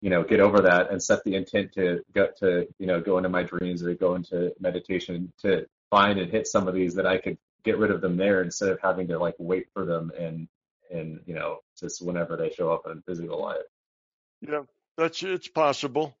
[0.00, 3.18] you know, get over that and set the intent to go to, you know, go
[3.18, 7.06] into my dreams or go into meditation to find and hit some of these that
[7.06, 10.10] I could get rid of them there instead of having to like wait for them
[10.18, 10.48] and
[10.90, 13.58] and you know just whenever they show up in physical life.
[14.40, 14.62] Yeah,
[14.96, 16.16] that's it's possible.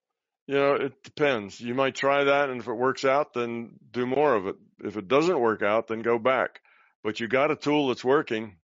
[0.46, 1.60] You know, it depends.
[1.60, 4.56] You might try that, and if it works out, then do more of it.
[4.82, 6.60] If it doesn't work out, then go back.
[7.04, 8.56] But you got a tool that's working.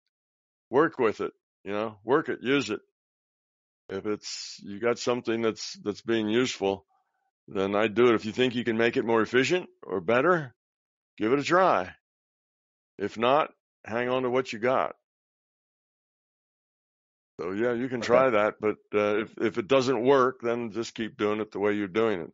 [0.71, 1.33] Work with it.
[1.63, 2.81] You know, work it, use it.
[3.89, 6.87] If it's you got something that's that's being useful,
[7.49, 8.15] then I'd do it.
[8.15, 10.55] If you think you can make it more efficient or better,
[11.19, 11.95] give it a try.
[12.99, 13.53] If not,
[13.85, 14.97] hang on to what you got.
[17.41, 20.95] So yeah, you can try that, but uh, if if it doesn't work, then just
[20.95, 22.33] keep doing it the way you're doing it.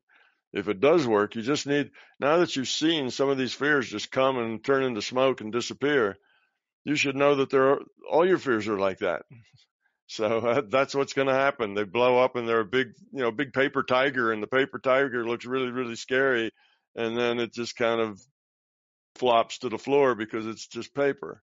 [0.52, 3.88] If it does work, you just need now that you've seen some of these fears
[3.88, 6.18] just come and turn into smoke and disappear.
[6.84, 9.22] You should know that there are all your fears are like that.
[10.12, 11.74] So uh, that's what's going to happen.
[11.74, 14.80] They blow up and they're a big, you know, big paper tiger, and the paper
[14.80, 16.50] tiger looks really, really scary,
[16.96, 18.20] and then it just kind of
[19.16, 21.42] flops to the floor because it's just paper.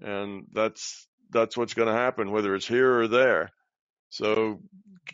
[0.00, 3.50] And that's that's what's going to happen, whether it's here or there.
[4.10, 4.60] So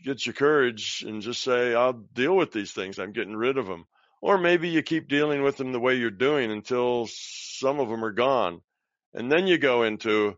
[0.05, 2.99] get your courage and just say, I'll deal with these things.
[2.99, 3.87] I'm getting rid of them.
[4.20, 8.05] Or maybe you keep dealing with them the way you're doing until some of them
[8.05, 8.61] are gone.
[9.12, 10.37] And then you go into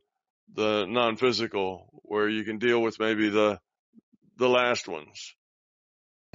[0.54, 3.60] the non-physical where you can deal with maybe the,
[4.38, 5.34] the last ones.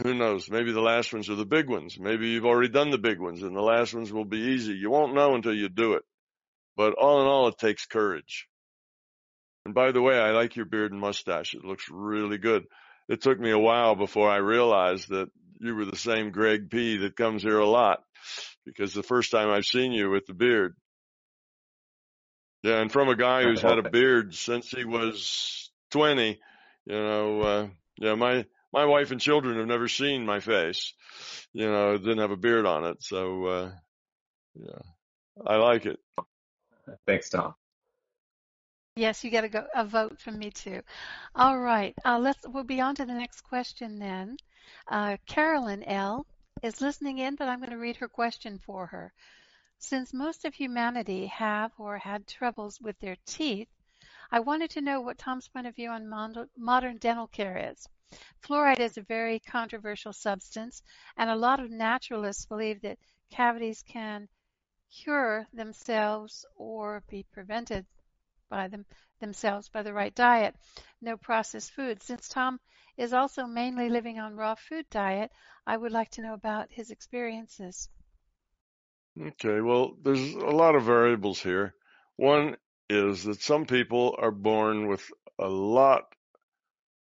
[0.04, 0.50] Who knows?
[0.50, 2.00] Maybe the last ones are the big ones.
[2.00, 4.74] Maybe you've already done the big ones and the last ones will be easy.
[4.74, 6.04] You won't know until you do it.
[6.76, 8.48] But all in all, it takes courage.
[9.66, 11.54] And by the way, I like your beard and mustache.
[11.54, 12.64] It looks really good.
[13.08, 15.30] It took me a while before I realized that
[15.60, 18.00] you were the same Greg P that comes here a lot
[18.66, 20.76] because the first time I've seen you with the beard.
[22.64, 26.40] Yeah, and from a guy who's had a beard since he was 20,
[26.86, 30.94] you know, uh, yeah, my, my wife and children have never seen my face.
[31.54, 33.04] You know, didn't have a beard on it.
[33.04, 33.72] So, uh,
[34.56, 34.82] yeah,
[35.46, 36.00] I like it.
[37.06, 37.56] Thanks, Tom.
[38.96, 40.82] Yes, you get a, go, a vote from me too.
[41.34, 42.46] All right, uh, let's.
[42.48, 44.36] We'll be on to the next question then.
[44.88, 46.26] Uh, Carolyn L
[46.62, 49.14] is listening in, but I'm going to read her question for her.
[49.80, 53.70] Since most of humanity have or had troubles with their teeth,
[54.32, 56.10] I wanted to know what Tom's point of view on
[56.58, 57.88] modern dental care is.
[58.42, 60.82] Fluoride is a very controversial substance,
[61.18, 62.98] and a lot of naturalists believe that
[63.30, 64.28] cavities can
[64.90, 67.86] cure themselves or be prevented
[68.50, 68.86] by them
[69.20, 70.56] themselves by the right diet,
[71.02, 72.02] no processed food.
[72.02, 72.60] Since Tom
[72.98, 75.32] is also mainly living on raw food diet,
[75.66, 77.88] I would like to know about his experiences.
[79.20, 81.76] Okay, well, there's a lot of variables here.
[82.16, 82.58] One
[82.92, 86.04] is that some people are born with a lot,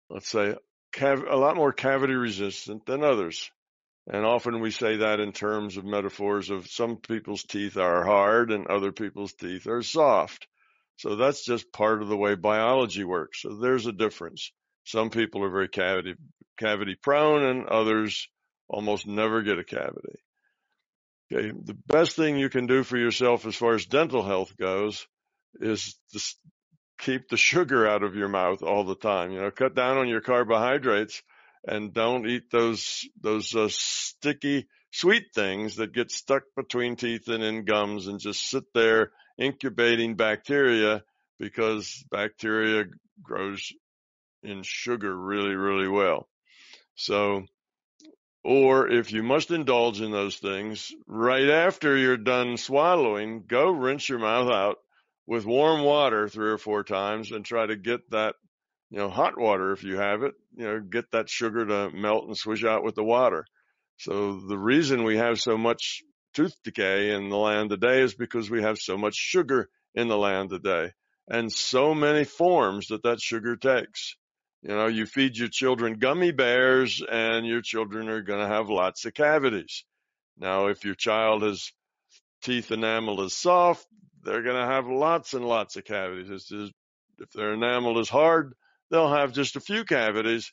[0.09, 0.55] let's say,
[0.95, 3.51] cav- a lot more cavity resistant than others.
[4.07, 8.53] And often we say that in terms of metaphors of some people's teeth are hard
[8.53, 10.47] and other people's teeth are soft.
[10.97, 13.43] So that's just part of the way biology works.
[13.43, 14.53] So there's a difference.
[14.85, 16.15] Some people are very cavity
[16.59, 18.29] cavity prone and others
[18.69, 20.23] almost never get a cavity.
[21.33, 21.51] Okay.
[21.51, 25.07] The best thing you can do for yourself as far as dental health goes
[25.61, 26.39] is just
[26.99, 29.33] keep the sugar out of your mouth all the time.
[29.33, 31.23] You know, cut down on your carbohydrates
[31.67, 37.43] and don't eat those, those uh, sticky sweet things that get stuck between teeth and
[37.43, 41.03] in gums and just sit there incubating bacteria
[41.39, 42.85] because bacteria
[43.23, 43.73] grows
[44.43, 46.29] in sugar really, really well.
[46.95, 47.45] So,
[48.45, 54.09] or if you must indulge in those things, right after you're done swallowing, go rinse
[54.09, 54.79] your mouth out
[55.27, 58.35] with warm water three or four times and try to get that,
[58.91, 62.27] you know, hot water if you have it, you know, get that sugar to melt
[62.27, 63.45] and swish out with the water.
[63.99, 66.03] So the reason we have so much
[66.35, 70.17] tooth decay in the land today is because we have so much sugar in the
[70.17, 70.93] land today
[71.29, 74.17] and so many forms that that sugar takes.
[74.63, 78.69] You know, you feed your children gummy bears and your children are going to have
[78.69, 79.85] lots of cavities.
[80.39, 81.73] Now, if your child has
[82.43, 83.87] teeth enamel is soft,
[84.23, 86.29] they're going to have lots and lots of cavities.
[86.47, 86.73] Just,
[87.19, 88.55] if their enamel is hard,
[88.91, 90.53] they'll have just a few cavities,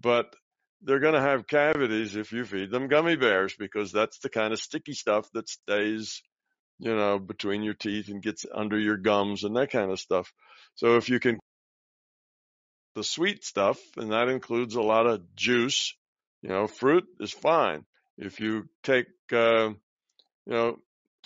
[0.00, 0.34] but
[0.82, 4.52] they're going to have cavities if you feed them gummy bears because that's the kind
[4.52, 6.22] of sticky stuff that stays,
[6.78, 10.32] you know, between your teeth and gets under your gums and that kind of stuff.
[10.74, 11.38] So if you can
[12.96, 15.94] the sweet stuff, and that includes a lot of juice.
[16.42, 17.84] You know, fruit is fine.
[18.16, 20.78] If you take, uh, you know,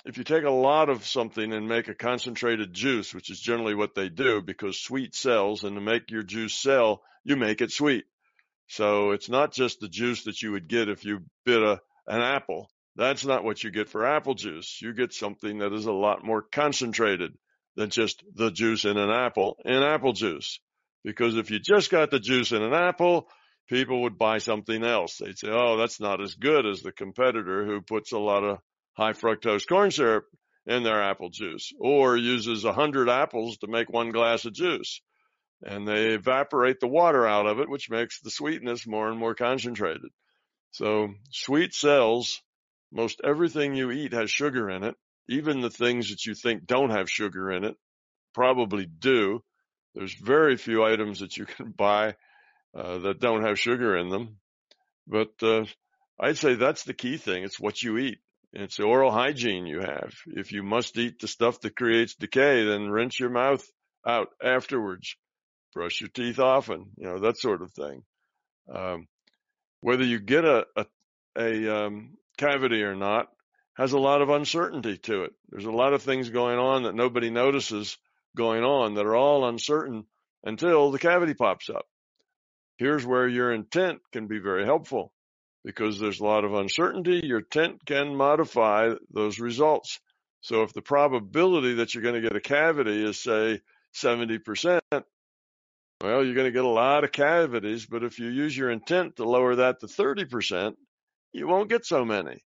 [0.04, 3.74] if you take a lot of something and make a concentrated juice, which is generally
[3.74, 7.70] what they do because sweet sells, and to make your juice sell, you make it
[7.70, 8.04] sweet.
[8.68, 12.22] So it's not just the juice that you would get if you bit a, an
[12.22, 12.70] apple.
[12.96, 14.80] That's not what you get for apple juice.
[14.80, 17.32] You get something that is a lot more concentrated
[17.76, 20.60] than just the juice in an apple in apple juice.
[21.04, 23.28] Because if you just got the juice in an apple,
[23.68, 25.16] people would buy something else.
[25.16, 28.58] They'd say, oh, that's not as good as the competitor who puts a lot of
[28.94, 30.24] high fructose corn syrup
[30.66, 35.00] in their apple juice or uses a hundred apples to make one glass of juice.
[35.62, 39.34] And they evaporate the water out of it, which makes the sweetness more and more
[39.34, 40.10] concentrated.
[40.70, 42.40] So sweet sells,
[42.92, 44.94] most everything you eat has sugar in it.
[45.28, 47.76] Even the things that you think don't have sugar in it
[48.34, 49.42] probably do.
[49.94, 52.14] There's very few items that you can buy
[52.74, 54.38] uh, that don't have sugar in them.
[55.06, 55.64] But uh,
[56.18, 57.44] I'd say that's the key thing.
[57.44, 58.18] It's what you eat.
[58.52, 60.12] It's oral hygiene you have.
[60.26, 63.64] If you must eat the stuff that creates decay, then rinse your mouth
[64.04, 65.14] out afterwards.
[65.72, 68.02] Brush your teeth often, you know, that sort of thing.
[68.68, 69.06] Um,
[69.80, 70.86] whether you get a, a,
[71.38, 73.28] a um, cavity or not
[73.76, 75.32] has a lot of uncertainty to it.
[75.48, 77.96] There's a lot of things going on that nobody notices
[78.36, 80.06] going on that are all uncertain
[80.42, 81.86] until the cavity pops up.
[82.78, 85.12] Here's where your intent can be very helpful
[85.64, 87.20] because there's a lot of uncertainty.
[87.24, 90.00] Your intent can modify those results.
[90.40, 93.60] So if the probability that you're going to get a cavity is say
[93.94, 98.70] 70%, well, you're going to get a lot of cavities, but if you use your
[98.70, 100.74] intent to lower that to 30%,
[101.32, 102.42] you won't get so many.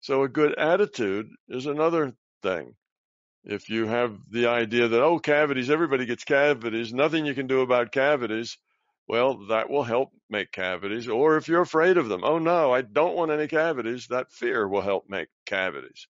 [0.00, 2.12] So a good attitude is another
[2.42, 2.74] thing.
[3.44, 7.62] If you have the idea that, oh, cavities, everybody gets cavities, nothing you can do
[7.62, 8.58] about cavities,
[9.08, 11.08] well, that will help make cavities.
[11.08, 14.68] Or if you're afraid of them, oh no, I don't want any cavities, that fear
[14.68, 16.06] will help make cavities.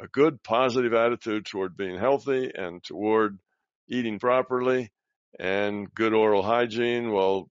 [0.00, 3.38] A good positive attitude toward being healthy and toward
[3.88, 4.90] eating properly
[5.38, 7.50] and good oral hygiene will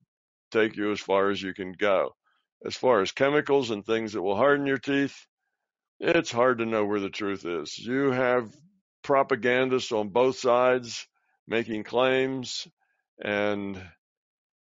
[0.51, 2.15] take you as far as you can go.
[2.65, 5.27] As far as chemicals and things that will harden your teeth,
[5.99, 7.77] it's hard to know where the truth is.
[7.77, 8.49] You have
[9.03, 11.07] propagandists on both sides
[11.47, 12.67] making claims
[13.23, 13.81] and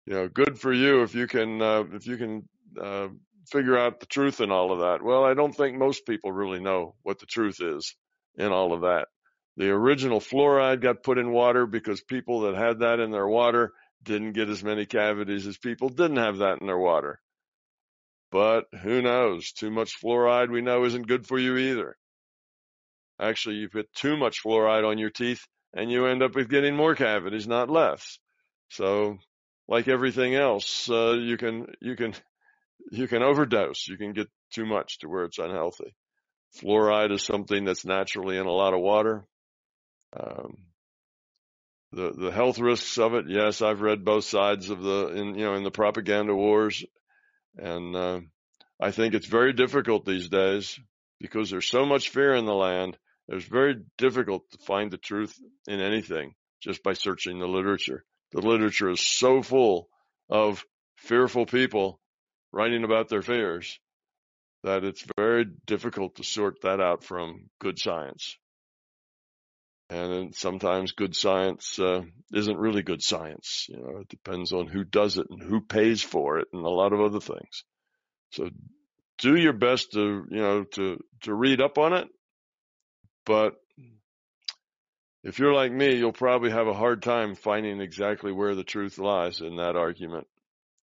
[0.06, 2.48] you know good for you if you can uh, if you can
[2.82, 3.08] uh,
[3.48, 5.04] figure out the truth in all of that.
[5.04, 7.96] Well i don't think most people really know what the truth is
[8.36, 9.08] in all of that.
[9.58, 13.74] The original fluoride got put in water because people that had that in their water
[14.04, 17.20] didn't get as many cavities as people didn't have that in their water.
[18.32, 19.52] But who knows?
[19.52, 21.98] Too much fluoride we know isn't good for you either.
[23.20, 26.76] Actually, you put too much fluoride on your teeth and you end up with getting
[26.76, 28.18] more cavities, not less.
[28.70, 29.20] So
[29.72, 32.14] like everything else, uh, you can, you can,
[32.92, 33.88] you can overdose.
[33.88, 35.96] You can get too much to where it's unhealthy.
[36.58, 39.26] Fluoride is something that's naturally in a lot of water.
[40.20, 40.58] Um,
[41.94, 45.46] the the health risks of it, yes, I've read both sides of the in you
[45.46, 46.84] know in the propaganda wars,
[47.58, 48.20] and uh,
[48.80, 50.78] I think it's very difficult these days
[51.20, 52.98] because there's so much fear in the land
[53.32, 55.34] it's very difficult to find the truth
[55.68, 56.36] in anything.
[56.62, 58.04] just by searching the literature.
[58.32, 59.90] The literature is so full
[60.30, 60.66] of
[60.98, 62.00] fearful people
[62.52, 63.80] writing about their fears
[64.64, 68.38] that it's very difficult to sort that out from good science.
[69.90, 73.66] And sometimes good science uh, isn't really good science.
[73.68, 76.70] You know, it depends on who does it and who pays for it and a
[76.70, 77.66] lot of other things.
[78.32, 78.50] So
[79.18, 82.08] do your best to, you know, to, to read up on it.
[83.26, 83.56] But
[85.24, 88.98] if you're like me, you'll probably have a hard time finding exactly where the truth
[88.98, 90.28] lies in that argument.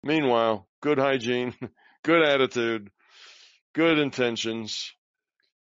[0.04, 1.54] Meanwhile, good hygiene,
[2.04, 2.90] good attitude,
[3.74, 4.94] good intentions,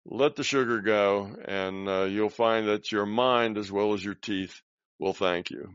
[0.05, 4.15] let the sugar go and uh, you'll find that your mind as well as your
[4.15, 4.61] teeth
[4.99, 5.75] will thank you.